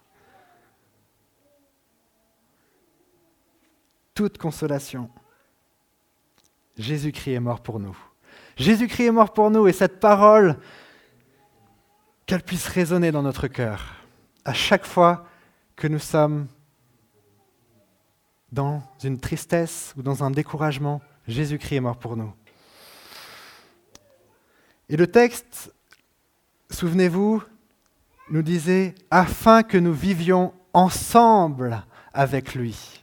toute 4.21 4.37
consolation. 4.37 5.09
Jésus-Christ 6.77 7.33
est 7.33 7.41
mort 7.41 7.63
pour 7.63 7.81
nous. 7.81 7.97
Jésus-Christ 8.55 9.07
est 9.07 9.11
mort 9.13 9.33
pour 9.33 9.51
nous 9.51 9.67
et 9.67 9.73
cette 9.73 9.99
parole 9.99 10.59
qu'elle 12.27 12.43
puisse 12.43 12.67
résonner 12.67 13.13
dans 13.13 13.23
notre 13.23 13.49
cœur 13.49 13.83
à 14.45 14.53
chaque 14.53 14.85
fois 14.85 15.25
que 15.75 15.89
nous 15.89 15.99
sommes 15.99 16.49
dans 18.53 18.83
une 19.03 19.19
tristesse 19.19 19.95
ou 19.97 20.03
dans 20.03 20.23
un 20.23 20.31
découragement. 20.31 21.01
Jésus-Christ 21.27 21.77
est 21.77 21.81
mort 21.81 21.97
pour 21.97 22.15
nous. 22.15 22.35
Et 24.91 24.99
le 24.99 25.07
texte, 25.07 25.73
souvenez-vous, 26.69 27.43
nous 28.29 28.43
disait, 28.43 28.95
afin 29.11 29.63
que 29.63 29.79
nous 29.79 29.95
vivions 29.95 30.53
ensemble 30.75 31.83
avec 32.13 32.55
lui. 32.55 33.00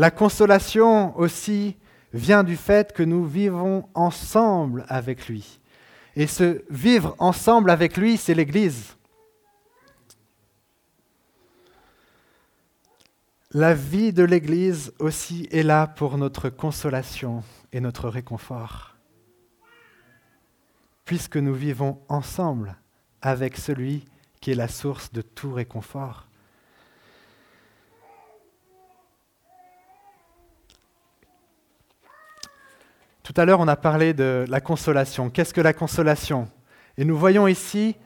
La 0.00 0.10
consolation 0.10 1.14
aussi 1.18 1.76
vient 2.14 2.42
du 2.42 2.56
fait 2.56 2.94
que 2.94 3.02
nous 3.02 3.26
vivons 3.26 3.86
ensemble 3.92 4.86
avec 4.88 5.28
lui. 5.28 5.60
Et 6.16 6.26
ce 6.26 6.64
vivre 6.70 7.14
ensemble 7.18 7.68
avec 7.70 7.98
lui, 7.98 8.16
c'est 8.16 8.32
l'Église. 8.32 8.96
La 13.50 13.74
vie 13.74 14.14
de 14.14 14.24
l'Église 14.24 14.94
aussi 15.00 15.46
est 15.50 15.62
là 15.62 15.86
pour 15.86 16.16
notre 16.16 16.48
consolation 16.48 17.44
et 17.70 17.80
notre 17.82 18.08
réconfort, 18.08 18.96
puisque 21.04 21.36
nous 21.36 21.52
vivons 21.52 22.00
ensemble 22.08 22.78
avec 23.20 23.58
celui 23.58 24.06
qui 24.40 24.52
est 24.52 24.54
la 24.54 24.68
source 24.68 25.12
de 25.12 25.20
tout 25.20 25.52
réconfort. 25.52 26.29
Tout 33.22 33.34
à 33.36 33.44
l'heure, 33.44 33.60
on 33.60 33.68
a 33.68 33.76
parlé 33.76 34.14
de 34.14 34.44
la 34.48 34.60
consolation. 34.60 35.30
Qu'est-ce 35.30 35.54
que 35.54 35.60
la 35.60 35.72
consolation? 35.72 36.48
Et 36.96 37.04
nous 37.04 37.16
voyons 37.16 37.46
ici 37.46 37.96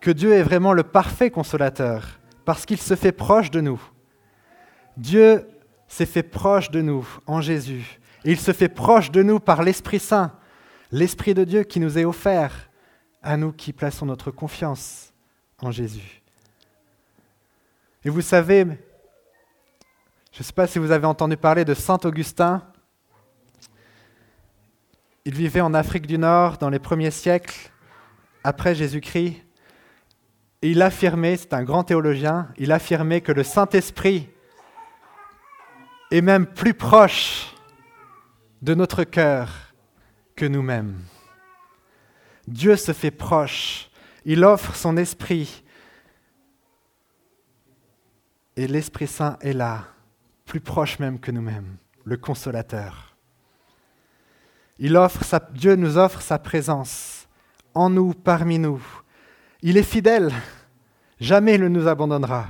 que 0.00 0.10
Dieu 0.10 0.32
est 0.32 0.42
vraiment 0.42 0.72
le 0.72 0.82
parfait 0.82 1.30
consolateur, 1.30 2.20
parce 2.44 2.66
qu'il 2.66 2.78
se 2.78 2.96
fait 2.96 3.12
proche 3.12 3.50
de 3.50 3.60
nous. 3.60 3.80
Dieu 4.96 5.46
s'est 5.88 6.06
fait 6.06 6.22
proche 6.22 6.70
de 6.70 6.82
nous 6.82 7.06
en 7.26 7.40
Jésus. 7.40 8.00
Et 8.24 8.32
il 8.32 8.38
se 8.38 8.52
fait 8.52 8.68
proche 8.68 9.10
de 9.10 9.22
nous 9.22 9.40
par 9.40 9.62
l'Esprit 9.62 9.98
Saint, 9.98 10.32
l'Esprit 10.90 11.34
de 11.34 11.44
Dieu 11.44 11.62
qui 11.64 11.80
nous 11.80 11.98
est 11.98 12.04
offert 12.04 12.70
à 13.22 13.36
nous 13.36 13.52
qui 13.52 13.72
plaçons 13.72 14.06
notre 14.06 14.30
confiance 14.30 15.12
en 15.60 15.70
Jésus. 15.70 16.22
Et 18.04 18.10
vous 18.10 18.20
savez, 18.20 18.64
je 20.32 20.40
ne 20.40 20.44
sais 20.44 20.52
pas 20.52 20.66
si 20.66 20.78
vous 20.78 20.90
avez 20.90 21.06
entendu 21.06 21.36
parler 21.36 21.64
de 21.64 21.74
Saint 21.74 22.00
Augustin. 22.04 22.62
Il 25.24 25.34
vivait 25.34 25.60
en 25.60 25.72
Afrique 25.72 26.06
du 26.06 26.18
Nord 26.18 26.58
dans 26.58 26.68
les 26.68 26.80
premiers 26.80 27.12
siècles, 27.12 27.70
après 28.42 28.74
Jésus-Christ. 28.74 29.42
Et 30.62 30.70
il 30.70 30.82
affirmait, 30.82 31.36
c'est 31.36 31.54
un 31.54 31.62
grand 31.62 31.84
théologien, 31.84 32.48
il 32.56 32.72
affirmait 32.72 33.20
que 33.20 33.32
le 33.32 33.44
Saint-Esprit 33.44 34.28
est 36.10 36.20
même 36.20 36.46
plus 36.46 36.74
proche 36.74 37.54
de 38.62 38.74
notre 38.74 39.04
cœur 39.04 39.48
que 40.36 40.46
nous-mêmes. 40.46 41.00
Dieu 42.48 42.76
se 42.76 42.92
fait 42.92 43.10
proche, 43.10 43.90
il 44.24 44.44
offre 44.44 44.74
son 44.74 44.96
esprit, 44.96 45.62
et 48.56 48.66
l'Esprit 48.66 49.06
Saint 49.06 49.38
est 49.40 49.52
là, 49.52 49.86
plus 50.44 50.60
proche 50.60 50.98
même 50.98 51.18
que 51.18 51.30
nous-mêmes, 51.30 51.76
le 52.04 52.16
consolateur. 52.16 53.11
Il 54.78 54.98
Dieu 55.52 55.76
nous 55.76 55.98
offre 55.98 56.20
sa 56.20 56.38
présence 56.38 57.28
en 57.74 57.90
nous, 57.90 58.12
parmi 58.12 58.58
nous. 58.58 58.82
Il 59.62 59.76
est 59.76 59.82
fidèle, 59.82 60.32
jamais 61.20 61.54
il 61.54 61.60
ne 61.62 61.68
nous 61.68 61.88
abandonnera. 61.88 62.48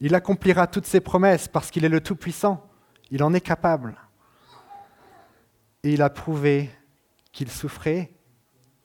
Il 0.00 0.14
accomplira 0.14 0.66
toutes 0.66 0.86
ses 0.86 1.00
promesses 1.00 1.48
parce 1.48 1.70
qu'il 1.70 1.84
est 1.84 1.88
le 1.88 2.00
Tout-Puissant. 2.00 2.66
Il 3.10 3.22
en 3.22 3.32
est 3.32 3.40
capable. 3.40 3.94
Et 5.82 5.92
il 5.92 6.02
a 6.02 6.10
prouvé 6.10 6.70
qu'il 7.32 7.50
souffrait 7.50 8.12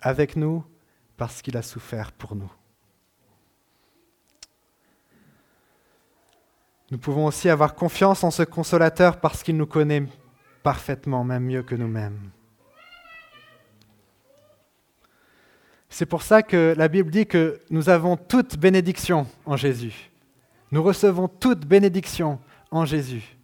avec 0.01 0.35
nous 0.35 0.63
parce 1.17 1.41
qu'il 1.41 1.57
a 1.57 1.61
souffert 1.61 2.11
pour 2.11 2.35
nous. 2.35 2.51
Nous 6.91 6.97
pouvons 6.97 7.25
aussi 7.25 7.49
avoir 7.49 7.75
confiance 7.75 8.23
en 8.23 8.31
ce 8.31 8.43
consolateur 8.43 9.19
parce 9.19 9.43
qu'il 9.43 9.57
nous 9.57 9.67
connaît 9.67 10.05
parfaitement, 10.69 11.23
même 11.23 11.45
mieux 11.45 11.63
que 11.63 11.73
nous-mêmes. 11.73 12.29
C'est 15.89 16.05
pour 16.05 16.21
ça 16.21 16.43
que 16.43 16.75
la 16.77 16.87
Bible 16.87 17.09
dit 17.09 17.25
que 17.25 17.59
nous 17.71 17.89
avons 17.89 18.15
toute 18.17 18.55
bénédiction 18.55 19.25
en 19.47 19.57
Jésus. 19.57 20.11
Nous 20.71 20.83
recevons 20.83 21.27
toute 21.27 21.65
bénédiction 21.65 22.39
en 22.69 22.85
Jésus. 22.85 23.35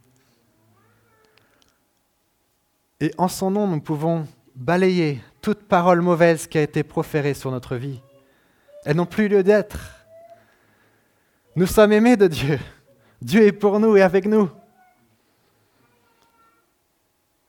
Et 2.99 3.11
en 3.17 3.27
son 3.27 3.49
nom, 3.49 3.65
nous 3.65 3.81
pouvons 3.81 4.27
balayer 4.55 5.19
toute 5.41 5.63
parole 5.63 6.01
mauvaise 6.01 6.45
qui 6.45 6.59
a 6.59 6.61
été 6.61 6.83
proférée 6.83 7.33
sur 7.33 7.49
notre 7.49 7.75
vie. 7.75 8.03
Elles 8.85 8.97
n'ont 8.97 9.07
plus 9.07 9.27
lieu 9.27 9.41
d'être. 9.41 9.79
Nous 11.55 11.65
sommes 11.65 11.91
aimés 11.91 12.17
de 12.17 12.27
Dieu. 12.27 12.59
Dieu 13.19 13.47
est 13.47 13.51
pour 13.51 13.79
nous 13.79 13.97
et 13.97 14.03
avec 14.03 14.27
nous. 14.27 14.47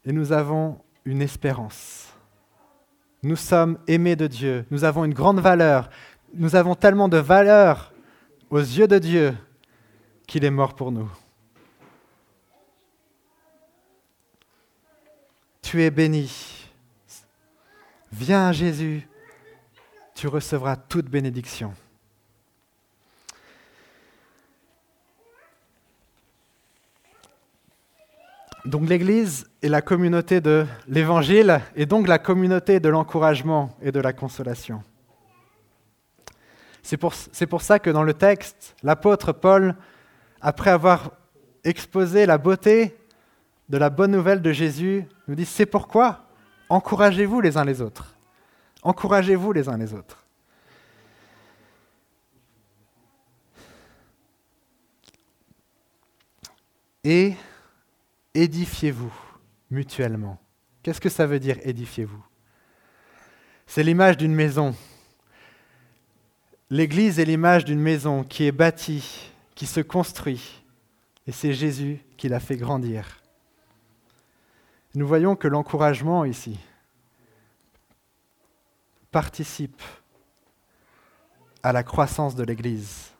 Et 0.07 0.13
nous 0.13 0.33
avons 0.33 0.79
une 1.05 1.21
espérance. 1.21 2.13
Nous 3.23 3.37
sommes 3.37 3.79
aimés 3.89 4.17
de 4.17 4.29
Dieu. 4.29 4.65
Nous 4.71 4.85
avons 4.85 5.05
une 5.05 5.13
grande 5.13 5.41
valeur. 5.41 5.91
Nous 6.33 6.55
avons 6.55 6.77
tellement 6.77 7.09
de 7.09 7.17
valeur 7.17 7.93
aux 8.51 8.61
yeux 8.61 8.87
de 8.87 8.99
Dieu 8.99 9.37
qu'il 10.27 10.45
est 10.45 10.51
mort 10.51 10.75
pour 10.75 10.93
nous. 10.93 11.11
Tu 15.61 15.83
es 15.83 15.91
béni. 15.91 16.71
Viens 18.13 18.49
à 18.49 18.53
Jésus, 18.53 19.09
tu 20.15 20.29
recevras 20.29 20.77
toute 20.77 21.07
bénédiction. 21.07 21.75
Donc 28.67 28.89
l'Église 28.89 29.47
est 29.63 29.69
la 29.69 29.81
communauté 29.81 30.41
de 30.41 30.67
l'Évangile 30.89 31.61
et 31.77 31.87
donc 31.87 32.09
la 32.09 32.19
communauté 32.19 32.81
de 32.81 32.89
l'encouragement 32.89 33.71
et 33.81 33.93
de 33.93 34.01
la 34.01 34.13
consolation. 34.13 34.83
C'est 36.83 36.97
pour, 36.97 37.63
ça 37.63 37.79
que 37.79 37.91
dans 37.91 38.03
le 38.03 38.15
texte, 38.15 38.75
l'apôtre 38.83 39.33
Paul 39.33 39.77
après 40.41 40.71
avoir 40.71 41.13
exposé 41.63 42.27
la 42.27 42.39
beauté 42.39 42.97
de 43.69 43.79
la 43.79 43.89
bonne 43.89 44.11
nouvelle 44.11 44.43
de 44.43 44.53
Jésus, 44.53 45.05
nous 45.29 45.37
dit, 45.37 45.45
c'est 45.45 45.67
pourquoi 45.67 46.25
encouragez-vous 46.69 47.41
les 47.41 47.57
uns 47.57 47.65
les 47.65 47.81
autres? 47.81 48.17
Encouragez-vous 48.83 49.53
les 49.53 49.69
uns 49.69 49.77
les 49.77 49.95
autres. 49.95 50.25
Et 57.05 57.35
édifiez-vous 58.43 59.13
mutuellement. 59.71 60.39
Qu'est-ce 60.83 61.01
que 61.01 61.09
ça 61.09 61.27
veut 61.27 61.41
dire 61.41 61.59
édifiez-vous? 61.63 62.25
C'est 63.67 63.83
l'image 63.83 64.17
d'une 64.17 64.35
maison. 64.35 64.75
L'Église 66.71 67.19
est 67.19 67.25
l'image 67.25 67.65
d'une 67.65 67.81
maison 67.81 68.23
qui 68.25 68.45
est 68.45 68.53
bâtie 68.53 69.33
qui 69.55 69.67
se 69.67 69.81
construit, 69.81 70.63
et 71.27 71.33
c'est 71.33 71.55
Jésus 71.55 72.01
qui 72.17 72.29
l'a 72.29 72.41
fait 72.41 72.57
grandir. 72.57 73.23
Nous 74.95 75.07
voyons 75.07 75.35
que 75.35 75.49
l'encouragement 75.49 76.25
ici 76.25 76.59
participe 79.11 79.83
à 81.63 81.73
la 81.73 81.83
croissance 81.83 82.35
de 82.35 82.45
l'Église, 82.45 83.13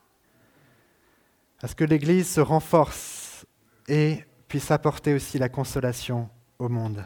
à 1.63 1.69
ce 1.69 1.75
que 1.75 1.85
l'Église 1.85 2.31
se 2.31 2.41
renforce 2.41 3.47
et 3.89 4.25
puisse 4.49 4.71
apporter 4.71 5.15
aussi 5.15 5.39
la 5.39 5.49
consolation 5.49 6.29
au 6.59 6.69
monde. 6.69 7.05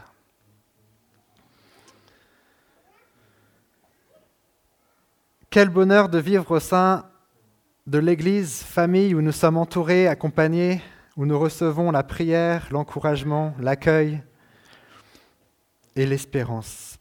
Quel 5.49 5.69
bonheur 5.69 6.07
de 6.07 6.17
vivre 6.17 6.51
au 6.51 6.59
sein 6.59 7.05
de 7.87 7.97
l'Église, 7.97 8.63
famille 8.63 9.13
où 9.13 9.21
nous 9.21 9.33
sommes 9.33 9.57
entourés, 9.57 10.07
accompagnés, 10.07 10.81
où 11.17 11.25
nous 11.25 11.37
recevons 11.37 11.91
la 11.91 12.03
prière, 12.03 12.67
l'encouragement, 12.71 13.53
l'accueil 13.59 14.23
et 15.95 16.05
l'espérance. 16.05 16.97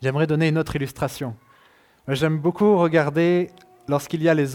J'aimerais 0.00 0.26
donner 0.26 0.48
une 0.48 0.58
autre 0.58 0.74
illustration. 0.74 1.36
J'aime 2.08 2.38
beaucoup 2.38 2.78
regarder, 2.78 3.50
lorsqu'il 3.88 4.22
y 4.22 4.28
a 4.28 4.34
les 4.34 4.46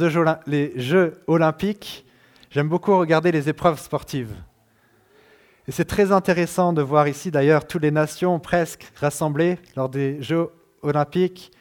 Jeux, 0.79 1.21
Olympiques, 1.27 2.05
j'aime 2.49 2.69
beaucoup 2.69 2.97
regarder 2.97 3.31
les 3.31 3.49
épreuves 3.49 3.79
sportives. 3.79 4.33
Et 5.67 5.71
c'est 5.71 5.85
très 5.85 6.11
intéressant 6.11 6.71
de 6.71 6.81
voir 6.81 7.07
ici 7.07 7.29
d'ailleurs 7.29 7.67
toutes 7.67 7.81
les 7.81 7.91
nations 7.91 8.39
presque 8.39 8.91
rassemblées 8.95 9.59
lors 9.75 9.89
des 9.89 10.21
Jeux 10.21 10.49
olympiques. 10.81 11.51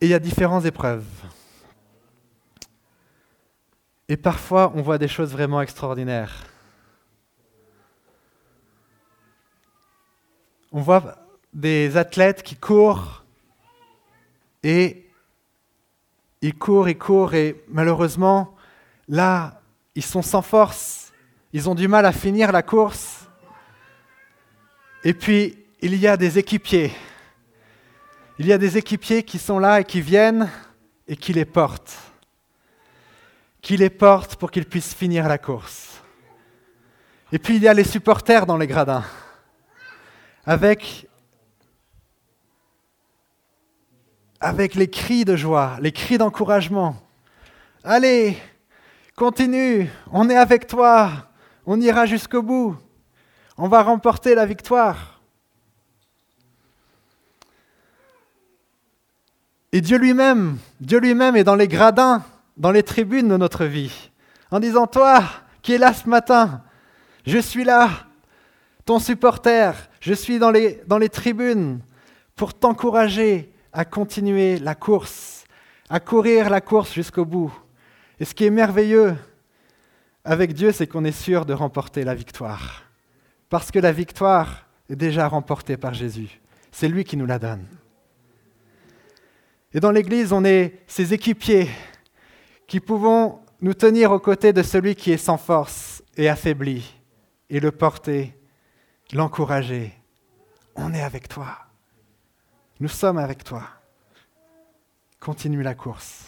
Et 0.00 0.06
il 0.06 0.10
y 0.10 0.14
a 0.14 0.20
différentes 0.20 0.64
épreuves. 0.64 1.04
Et 4.08 4.16
parfois, 4.16 4.72
on 4.74 4.82
voit 4.82 4.98
des 4.98 5.08
choses 5.08 5.32
vraiment 5.32 5.60
extraordinaires. 5.60 6.44
On 10.70 10.80
voit 10.80 11.16
des 11.52 11.96
athlètes 11.96 12.42
qui 12.42 12.56
courent 12.56 13.23
et 14.64 15.08
ils 16.40 16.54
courent, 16.54 16.88
ils 16.88 16.98
courent 16.98 17.34
et 17.34 17.64
malheureusement, 17.68 18.56
là, 19.06 19.60
ils 19.94 20.02
sont 20.02 20.22
sans 20.22 20.42
force. 20.42 21.12
Ils 21.52 21.70
ont 21.70 21.74
du 21.74 21.86
mal 21.86 22.04
à 22.04 22.12
finir 22.12 22.50
la 22.50 22.62
course. 22.62 23.28
Et 25.04 25.14
puis, 25.14 25.56
il 25.80 25.94
y 25.94 26.08
a 26.08 26.16
des 26.16 26.38
équipiers. 26.38 26.92
Il 28.38 28.46
y 28.46 28.52
a 28.52 28.58
des 28.58 28.76
équipiers 28.76 29.22
qui 29.22 29.38
sont 29.38 29.60
là 29.60 29.80
et 29.80 29.84
qui 29.84 30.00
viennent 30.00 30.50
et 31.06 31.16
qui 31.16 31.32
les 31.32 31.44
portent. 31.44 31.96
Qui 33.60 33.76
les 33.76 33.90
portent 33.90 34.36
pour 34.36 34.50
qu'ils 34.50 34.66
puissent 34.66 34.94
finir 34.94 35.28
la 35.28 35.38
course. 35.38 36.02
Et 37.30 37.38
puis, 37.38 37.56
il 37.56 37.62
y 37.62 37.68
a 37.68 37.74
les 37.74 37.84
supporters 37.84 38.46
dans 38.46 38.56
les 38.56 38.66
gradins 38.66 39.04
avec, 40.46 41.08
avec 44.44 44.74
les 44.74 44.88
cris 44.88 45.24
de 45.24 45.36
joie, 45.36 45.78
les 45.80 45.90
cris 45.90 46.18
d'encouragement. 46.18 46.96
Allez, 47.82 48.36
continue, 49.16 49.88
on 50.12 50.28
est 50.28 50.36
avec 50.36 50.66
toi, 50.66 51.10
on 51.64 51.80
ira 51.80 52.04
jusqu'au 52.04 52.42
bout, 52.42 52.76
on 53.56 53.68
va 53.68 53.82
remporter 53.82 54.34
la 54.34 54.44
victoire. 54.44 55.22
Et 59.72 59.80
Dieu 59.80 59.96
lui-même, 59.96 60.58
Dieu 60.78 60.98
lui-même 60.98 61.36
est 61.36 61.44
dans 61.44 61.56
les 61.56 61.66
gradins, 61.66 62.22
dans 62.58 62.70
les 62.70 62.82
tribunes 62.82 63.28
de 63.28 63.38
notre 63.38 63.64
vie, 63.64 64.10
en 64.50 64.60
disant, 64.60 64.86
toi 64.86 65.24
qui 65.62 65.72
es 65.72 65.78
là 65.78 65.94
ce 65.94 66.06
matin, 66.06 66.62
je 67.26 67.38
suis 67.38 67.64
là, 67.64 67.88
ton 68.84 68.98
supporter, 68.98 69.88
je 70.00 70.12
suis 70.12 70.38
dans 70.38 70.50
les, 70.50 70.82
dans 70.86 70.98
les 70.98 71.08
tribunes 71.08 71.80
pour 72.36 72.52
t'encourager 72.52 73.53
à 73.74 73.84
continuer 73.84 74.58
la 74.60 74.76
course, 74.76 75.44
à 75.90 75.98
courir 75.98 76.48
la 76.48 76.60
course 76.60 76.94
jusqu'au 76.94 77.24
bout. 77.24 77.52
Et 78.20 78.24
ce 78.24 78.32
qui 78.32 78.46
est 78.46 78.50
merveilleux 78.50 79.16
avec 80.24 80.54
Dieu, 80.54 80.70
c'est 80.70 80.86
qu'on 80.86 81.04
est 81.04 81.12
sûr 81.12 81.44
de 81.44 81.52
remporter 81.52 82.04
la 82.04 82.14
victoire. 82.14 82.84
Parce 83.50 83.72
que 83.72 83.80
la 83.80 83.92
victoire 83.92 84.66
est 84.88 84.96
déjà 84.96 85.26
remportée 85.28 85.76
par 85.76 85.92
Jésus. 85.92 86.40
C'est 86.70 86.88
lui 86.88 87.04
qui 87.04 87.16
nous 87.16 87.26
la 87.26 87.38
donne. 87.38 87.66
Et 89.74 89.80
dans 89.80 89.90
l'Église, 89.90 90.32
on 90.32 90.44
est 90.44 90.80
ces 90.86 91.12
équipiers 91.12 91.68
qui 92.68 92.78
pouvons 92.78 93.40
nous 93.60 93.74
tenir 93.74 94.12
aux 94.12 94.20
côtés 94.20 94.52
de 94.52 94.62
celui 94.62 94.94
qui 94.94 95.10
est 95.10 95.16
sans 95.16 95.36
force 95.36 96.02
et 96.16 96.28
affaibli 96.28 96.94
et 97.50 97.58
le 97.58 97.72
porter 97.72 98.38
l'encourager. 99.12 99.92
On 100.76 100.94
est 100.94 101.02
avec 101.02 101.28
toi. 101.28 101.63
Nous 102.80 102.88
sommes 102.88 103.18
avec 103.18 103.44
toi. 103.44 103.62
Continue 105.20 105.62
la 105.62 105.76
course. 105.76 106.26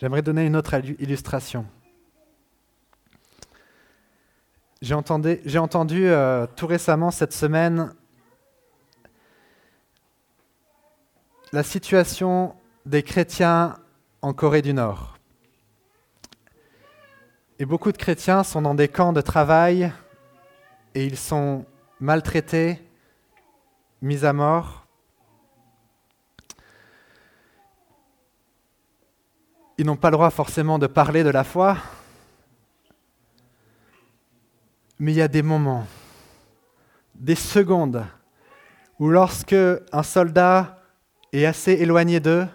J'aimerais 0.00 0.22
donner 0.22 0.46
une 0.46 0.56
autre 0.56 0.74
illustration. 1.00 1.64
J'ai 4.80 4.94
entendu, 4.94 6.06
euh, 6.06 6.46
tout 6.56 6.66
récemment 6.66 7.10
cette 7.10 7.32
semaine 7.32 7.92
la 11.52 11.62
situation 11.62 12.54
des 12.84 13.02
chrétiens 13.02 13.76
en 14.22 14.32
Corée 14.32 14.62
du 14.62 14.74
Nord. 14.74 15.16
Et 17.58 17.64
beaucoup 17.64 17.92
de 17.92 17.96
chrétiens 17.96 18.42
sont 18.42 18.62
dans 18.62 18.74
des 18.74 18.88
camps 18.88 19.12
de 19.12 19.20
travail 19.20 19.92
et 20.94 21.04
ils 21.04 21.16
sont 21.16 21.64
maltraités, 22.00 22.82
mis 24.02 24.24
à 24.24 24.32
mort. 24.32 24.86
Ils 29.76 29.86
n'ont 29.86 29.96
pas 29.96 30.10
le 30.10 30.16
droit 30.16 30.30
forcément 30.30 30.78
de 30.78 30.88
parler 30.88 31.22
de 31.22 31.30
la 31.30 31.44
foi, 31.44 31.76
mais 34.98 35.12
il 35.12 35.16
y 35.16 35.22
a 35.22 35.28
des 35.28 35.42
moments, 35.42 35.86
des 37.14 37.36
secondes, 37.36 38.04
où 38.98 39.08
lorsque 39.08 39.54
un 39.92 40.02
soldat 40.02 40.82
et 41.32 41.46
assez 41.46 41.72
éloigné 41.72 42.18
d'eux, 42.18 42.48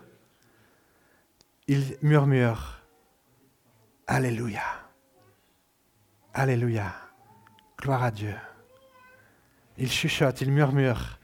il 1.67 1.97
murmure 2.01 2.81
Alléluia, 4.05 4.63
Alléluia, 6.33 6.93
gloire 7.79 8.03
à 8.03 8.11
Dieu. 8.11 8.35
Il 9.77 9.89
chuchote, 9.89 10.41
il 10.41 10.51
murmure. 10.51 11.19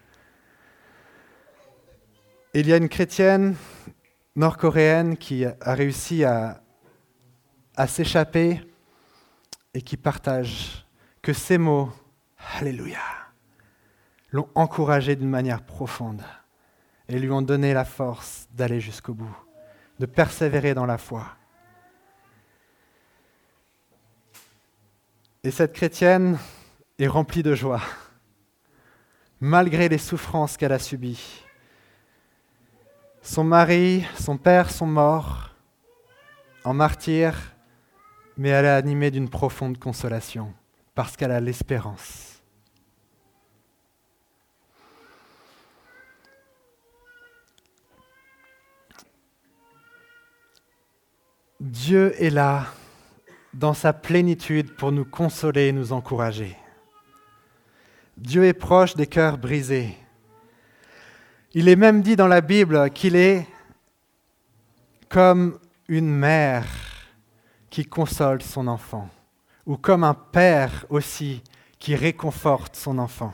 Il 2.54 2.68
y 2.68 2.74
a 2.74 2.78
une 2.78 2.90
chrétienne 2.90 3.56
nord-coréenne 4.36 5.18
qui 5.18 5.46
a 5.46 5.56
réussi 5.62 6.24
à, 6.24 6.62
s'échapper 7.88 8.62
et 9.74 9.82
qui 9.82 9.98
partage 9.98 10.86
que 11.22 11.34
ces 11.34 11.58
mots, 11.58 11.92
Alléluia, 12.58 13.00
l'ont 14.32 14.50
encouragée 14.56 15.16
d'une 15.16 15.30
manière 15.30 15.64
profonde 15.64 16.24
et 17.08 17.20
lui 17.20 17.30
ont 17.32 17.42
donné 17.42 17.74
la 17.74 17.86
force 17.86 18.48
d'aller 18.52 18.80
jusqu'au 18.80 19.14
bout, 19.14 19.36
de 20.00 20.06
persévérer 20.06 20.74
dans 20.74 20.86
la 20.86 20.98
foi. 20.98 21.26
Et 25.44 25.52
cette 25.52 25.74
chrétienne 25.74 26.38
est 26.98 27.08
remplie 27.08 27.44
de 27.44 27.56
joie, 27.56 27.82
malgré 29.40 29.88
les 29.88 29.98
souffrances 29.98 30.58
qu'elle 30.58 30.74
a 30.74 30.80
subies. 30.80 31.44
Son 33.22 33.44
mari, 33.44 34.06
son 34.18 34.38
père 34.38 34.70
sont 34.70 34.88
morts 34.88 35.56
en 36.66 36.74
martyr, 36.74 37.36
mais 38.38 38.50
elle 38.50 38.66
est 38.66 38.70
animée 38.70 39.12
d'une 39.12 39.30
profonde 39.30 39.78
consolation, 39.78 40.54
parce 40.94 41.16
qu'elle 41.16 41.32
a 41.32 41.40
l'espérance. 41.40 42.29
Dieu 51.60 52.14
est 52.24 52.30
là 52.30 52.68
dans 53.54 53.74
sa 53.74 53.92
plénitude 53.92 54.76
pour 54.76 54.94
nous 54.94 55.04
consoler 55.04 55.68
et 55.68 55.72
nous 55.74 55.92
encourager. 55.92 56.56
Dieu 58.16 58.46
est 58.46 58.54
proche 58.54 58.96
des 58.96 59.08
cœurs 59.08 59.38
brisés. 59.38 59.98
Il 61.54 61.68
est 61.68 61.76
même 61.76 62.02
dit 62.02 62.16
dans 62.16 62.28
la 62.28 62.42
Bible 62.42 62.90
qu'il 62.92 63.16
est 63.16 63.46
comme 65.10 65.60
une 65.88 66.10
mère 66.10 66.68
qui 67.70 67.86
console 67.86 68.42
son 68.42 68.68
enfant, 68.68 69.10
ou 69.66 69.76
comme 69.76 70.04
un 70.04 70.14
père 70.14 70.86
aussi 70.90 71.44
qui 71.78 71.96
réconforte 71.96 72.76
son 72.76 73.00
enfant. 73.00 73.34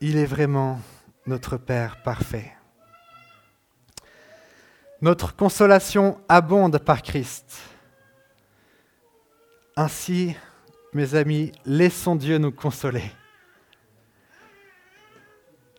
Il 0.00 0.16
est 0.16 0.26
vraiment 0.26 0.80
notre 1.26 1.56
Père 1.56 2.02
parfait. 2.02 2.57
Notre 5.00 5.36
consolation 5.36 6.20
abonde 6.28 6.78
par 6.78 7.02
Christ. 7.02 7.56
Ainsi, 9.76 10.34
mes 10.92 11.14
amis, 11.14 11.52
laissons 11.64 12.16
Dieu 12.16 12.38
nous 12.38 12.50
consoler. 12.50 13.12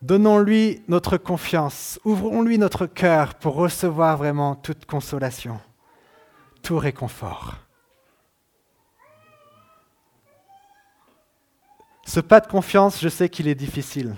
Donnons-lui 0.02 0.82
notre 0.88 1.18
confiance, 1.18 2.00
ouvrons-lui 2.06 2.58
notre 2.58 2.86
cœur 2.86 3.36
pour 3.36 3.56
recevoir 3.56 4.16
vraiment 4.16 4.56
toute 4.56 4.86
consolation, 4.86 5.60
tout 6.62 6.78
réconfort. 6.78 7.56
Ce 12.06 12.22
pas 12.22 12.40
de 12.40 12.48
confiance, 12.48 13.02
je 13.02 13.10
sais 13.10 13.28
qu'il 13.28 13.50
est 13.50 13.56
difficile, 13.56 14.16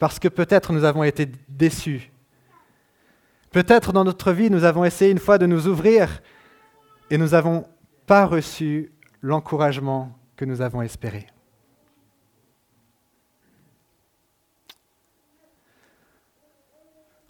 parce 0.00 0.18
que 0.18 0.26
peut-être 0.26 0.72
nous 0.72 0.82
avons 0.82 1.04
été 1.04 1.30
déçus 1.48 2.10
Peut-être 3.54 3.92
dans 3.92 4.02
notre 4.02 4.32
vie, 4.32 4.50
nous 4.50 4.64
avons 4.64 4.84
essayé 4.84 5.12
une 5.12 5.20
fois 5.20 5.38
de 5.38 5.46
nous 5.46 5.68
ouvrir 5.68 6.20
et 7.08 7.16
nous 7.16 7.28
n'avons 7.28 7.64
pas 8.04 8.26
reçu 8.26 8.90
l'encouragement 9.22 10.18
que 10.34 10.44
nous 10.44 10.60
avons 10.60 10.82
espéré. 10.82 11.28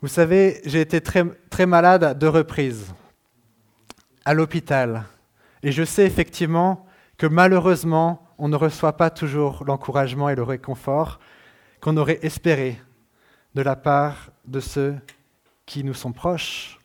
Vous 0.00 0.08
savez, 0.08 0.62
j'ai 0.64 0.80
été 0.80 1.02
très, 1.02 1.66
malade 1.66 2.04
à 2.04 2.14
deux 2.14 2.30
reprises, 2.30 2.94
à 4.24 4.32
l'hôpital. 4.32 5.04
Et 5.62 5.72
je 5.72 5.84
sais 5.84 6.06
effectivement 6.06 6.86
que 7.18 7.26
malheureusement, 7.26 8.26
on 8.38 8.48
ne 8.48 8.56
reçoit 8.56 8.96
pas 8.96 9.10
toujours 9.10 9.62
l'encouragement 9.66 10.30
et 10.30 10.34
le 10.36 10.42
réconfort 10.42 11.20
qu'on 11.82 11.98
aurait 11.98 12.20
espéré 12.22 12.80
de 13.54 13.60
la 13.60 13.76
part 13.76 14.30
de 14.46 14.60
ceux 14.60 14.96
qui 15.66 15.84
nous 15.84 15.94
sont 15.94 16.12
proches. 16.12 16.78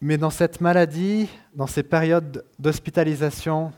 Mais 0.00 0.18
dans 0.18 0.30
cette 0.30 0.60
maladie, 0.60 1.28
dans 1.54 1.68
ces 1.68 1.84
périodes 1.84 2.44
d'hospitalisation, 2.58 3.72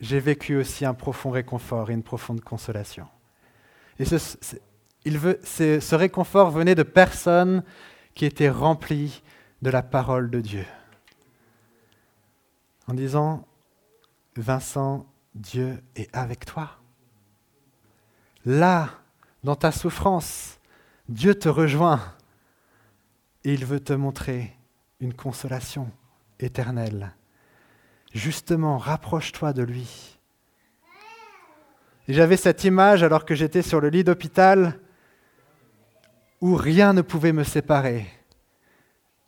j'ai 0.00 0.18
vécu 0.18 0.56
aussi 0.56 0.84
un 0.84 0.94
profond 0.94 1.30
réconfort 1.30 1.90
et 1.90 1.94
une 1.94 2.02
profonde 2.02 2.40
consolation. 2.40 3.06
Et 4.00 4.04
ce, 4.04 4.36
il 5.04 5.18
veut, 5.18 5.40
ce 5.44 5.94
réconfort 5.94 6.50
venait 6.50 6.74
de 6.74 6.82
personnes 6.82 7.62
qui 8.14 8.24
étaient 8.24 8.50
remplies 8.50 9.22
de 9.62 9.70
la 9.70 9.82
parole 9.82 10.30
de 10.30 10.40
Dieu. 10.40 10.66
En 12.88 12.94
disant, 12.94 13.46
Vincent, 14.36 15.06
Dieu 15.34 15.82
est 15.94 16.14
avec 16.14 16.44
toi. 16.44 16.77
Là, 18.44 18.90
dans 19.44 19.56
ta 19.56 19.72
souffrance, 19.72 20.58
Dieu 21.08 21.34
te 21.34 21.48
rejoint 21.48 22.00
et 23.44 23.52
il 23.52 23.64
veut 23.64 23.80
te 23.80 23.92
montrer 23.92 24.56
une 25.00 25.14
consolation 25.14 25.90
éternelle. 26.40 27.14
Justement, 28.12 28.78
rapproche-toi 28.78 29.52
de 29.52 29.62
lui. 29.62 30.18
Et 32.08 32.14
j'avais 32.14 32.36
cette 32.36 32.64
image 32.64 33.02
alors 33.02 33.24
que 33.24 33.34
j'étais 33.34 33.62
sur 33.62 33.80
le 33.80 33.90
lit 33.90 34.04
d'hôpital 34.04 34.80
où 36.40 36.54
rien 36.54 36.92
ne 36.92 37.02
pouvait 37.02 37.32
me 37.32 37.44
séparer 37.44 38.06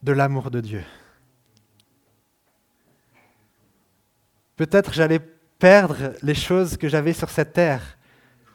de 0.03 0.13
l'amour 0.13 0.51
de 0.51 0.61
Dieu. 0.61 0.85
Peut-être 4.57 4.93
j'allais 4.93 5.21
perdre 5.59 6.15
les 6.23 6.35
choses 6.35 6.77
que 6.77 6.89
j'avais 6.89 7.13
sur 7.13 7.31
cette 7.31 7.53
terre, 7.53 7.99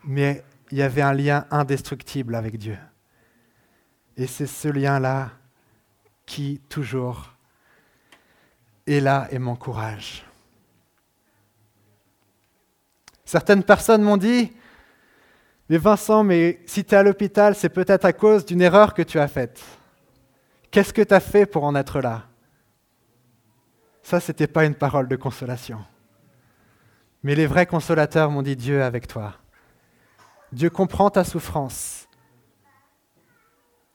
mais 0.05 0.43
il 0.71 0.77
y 0.77 0.81
avait 0.81 1.01
un 1.01 1.13
lien 1.13 1.45
indestructible 1.51 2.35
avec 2.35 2.57
Dieu. 2.57 2.77
Et 4.17 4.27
c'est 4.27 4.47
ce 4.47 4.67
lien-là 4.67 5.31
qui 6.25 6.61
toujours 6.69 7.33
est 8.87 8.99
là 8.99 9.27
et 9.31 9.39
m'encourage. 9.39 10.25
Certaines 13.25 13.63
personnes 13.63 14.03
m'ont 14.03 14.17
dit, 14.17 14.53
mais 15.67 15.77
Vincent, 15.77 16.23
mais 16.23 16.61
si 16.65 16.85
tu 16.85 16.93
es 16.93 16.97
à 16.97 17.03
l'hôpital, 17.03 17.55
c'est 17.55 17.69
peut-être 17.69 18.05
à 18.05 18.13
cause 18.13 18.45
d'une 18.45 18.61
erreur 18.61 18.93
que 18.93 19.01
tu 19.01 19.19
as 19.19 19.27
faite. 19.27 19.63
Qu'est-ce 20.69 20.93
que 20.93 21.01
tu 21.01 21.13
as 21.13 21.19
fait 21.19 21.45
pour 21.45 21.63
en 21.63 21.75
être 21.75 22.01
là? 22.01 22.27
Ça, 24.03 24.19
ce 24.19 24.31
n'était 24.31 24.47
pas 24.47 24.65
une 24.65 24.75
parole 24.75 25.07
de 25.07 25.15
consolation. 25.15 25.83
Mais 27.23 27.33
les 27.33 27.47
vrais 27.47 27.65
consolateurs 27.65 28.29
m'ont 28.29 28.43
dit 28.43 28.55
Dieu 28.55 28.83
avec 28.83 29.07
toi. 29.07 29.33
Dieu 30.51 30.69
comprend 30.69 31.09
ta 31.09 31.23
souffrance 31.23 32.07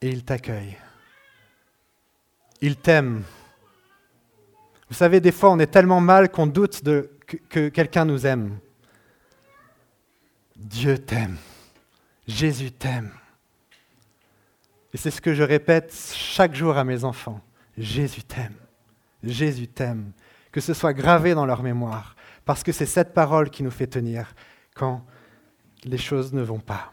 et 0.01 0.09
il 0.09 0.25
t'accueille. 0.25 0.77
Il 2.61 2.77
t'aime. 2.77 3.23
Vous 4.89 4.95
savez, 4.95 5.21
des 5.21 5.33
fois, 5.33 5.51
on 5.51 5.59
est 5.59 5.67
tellement 5.67 6.01
mal 6.01 6.31
qu'on 6.31 6.47
doute 6.47 6.83
que 7.49 7.69
quelqu'un 7.69 8.05
nous 8.05 8.27
aime. 8.27 8.59
Dieu 10.57 10.99
t'aime. 10.99 11.39
Jésus 12.27 12.73
t'aime. 12.73 13.13
Et 14.93 14.97
c'est 14.97 15.11
ce 15.11 15.21
que 15.21 15.35
je 15.35 15.43
répète 15.43 15.95
chaque 16.15 16.55
jour 16.55 16.77
à 16.77 16.85
mes 16.85 17.05
enfants. 17.05 17.41
Jésus 17.79 18.23
t'aime. 18.23 18.57
Jésus 19.23 19.69
t'aime. 19.69 20.13
Que 20.53 20.61
ce 20.61 20.75
soit 20.75 20.93
gravé 20.93 21.35
dans 21.35 21.47
leur 21.47 21.63
mémoire. 21.63 22.17
Parce 22.45 22.63
que 22.63 22.73
c'est 22.73 22.87
cette 22.87 23.15
parole 23.15 23.51
qui 23.51 23.63
nous 23.63 23.71
fait 23.71 23.87
tenir 23.87 24.35
quand 24.75 25.05
les 25.85 25.99
choses 25.99 26.33
ne 26.33 26.43
vont 26.43 26.59
pas. 26.59 26.93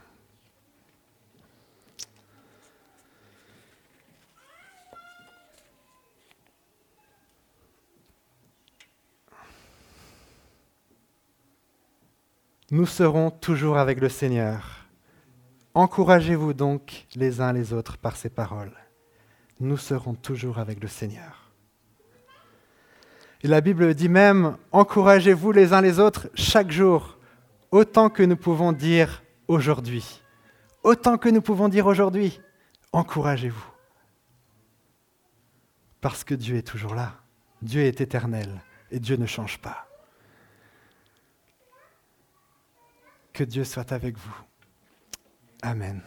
Nous 12.70 12.86
serons 12.86 13.32
toujours 13.32 13.78
avec 13.78 14.02
le 14.02 14.10
Seigneur. 14.10 14.86
Encouragez-vous 15.74 16.54
donc 16.54 17.08
les 17.16 17.40
uns 17.40 17.54
les 17.54 17.72
autres 17.72 17.98
par 17.98 18.18
ces 18.18 18.30
paroles. 18.30 18.74
Nous 19.62 19.78
serons 19.78 20.16
toujours 20.16 20.60
avec 20.60 20.82
le 20.82 20.90
Seigneur. 20.90 21.52
Et 23.42 23.48
la 23.48 23.62
Bible 23.62 23.94
dit 23.94 24.10
même, 24.10 24.58
encouragez-vous 24.74 25.54
les 25.54 25.72
uns 25.72 25.82
les 25.82 26.00
autres 26.00 26.28
chaque 26.34 26.72
jour, 26.72 27.17
autant 27.72 28.10
que 28.10 28.24
nous 28.24 28.38
pouvons 28.38 28.72
dire 28.72 29.24
aujourd'hui. 29.48 30.22
Autant 30.84 31.18
que 31.18 31.30
nous 31.30 31.42
pouvons 31.42 31.70
dire 31.70 31.88
aujourd'hui, 31.88 32.40
encouragez-vous. 32.92 33.72
Parce 36.02 36.24
que 36.24 36.36
Dieu 36.36 36.58
est 36.58 36.68
toujours 36.68 36.96
là. 36.96 37.16
Dieu 37.62 37.82
est 37.82 38.02
éternel 38.02 38.62
et 38.92 39.00
Dieu 39.00 39.18
ne 39.18 39.26
change 39.26 39.58
pas. 39.60 39.88
Que 43.34 43.44
Dieu 43.44 43.64
soit 43.64 43.92
avec 43.92 44.18
vous. 44.18 44.38
Amen. 45.62 46.02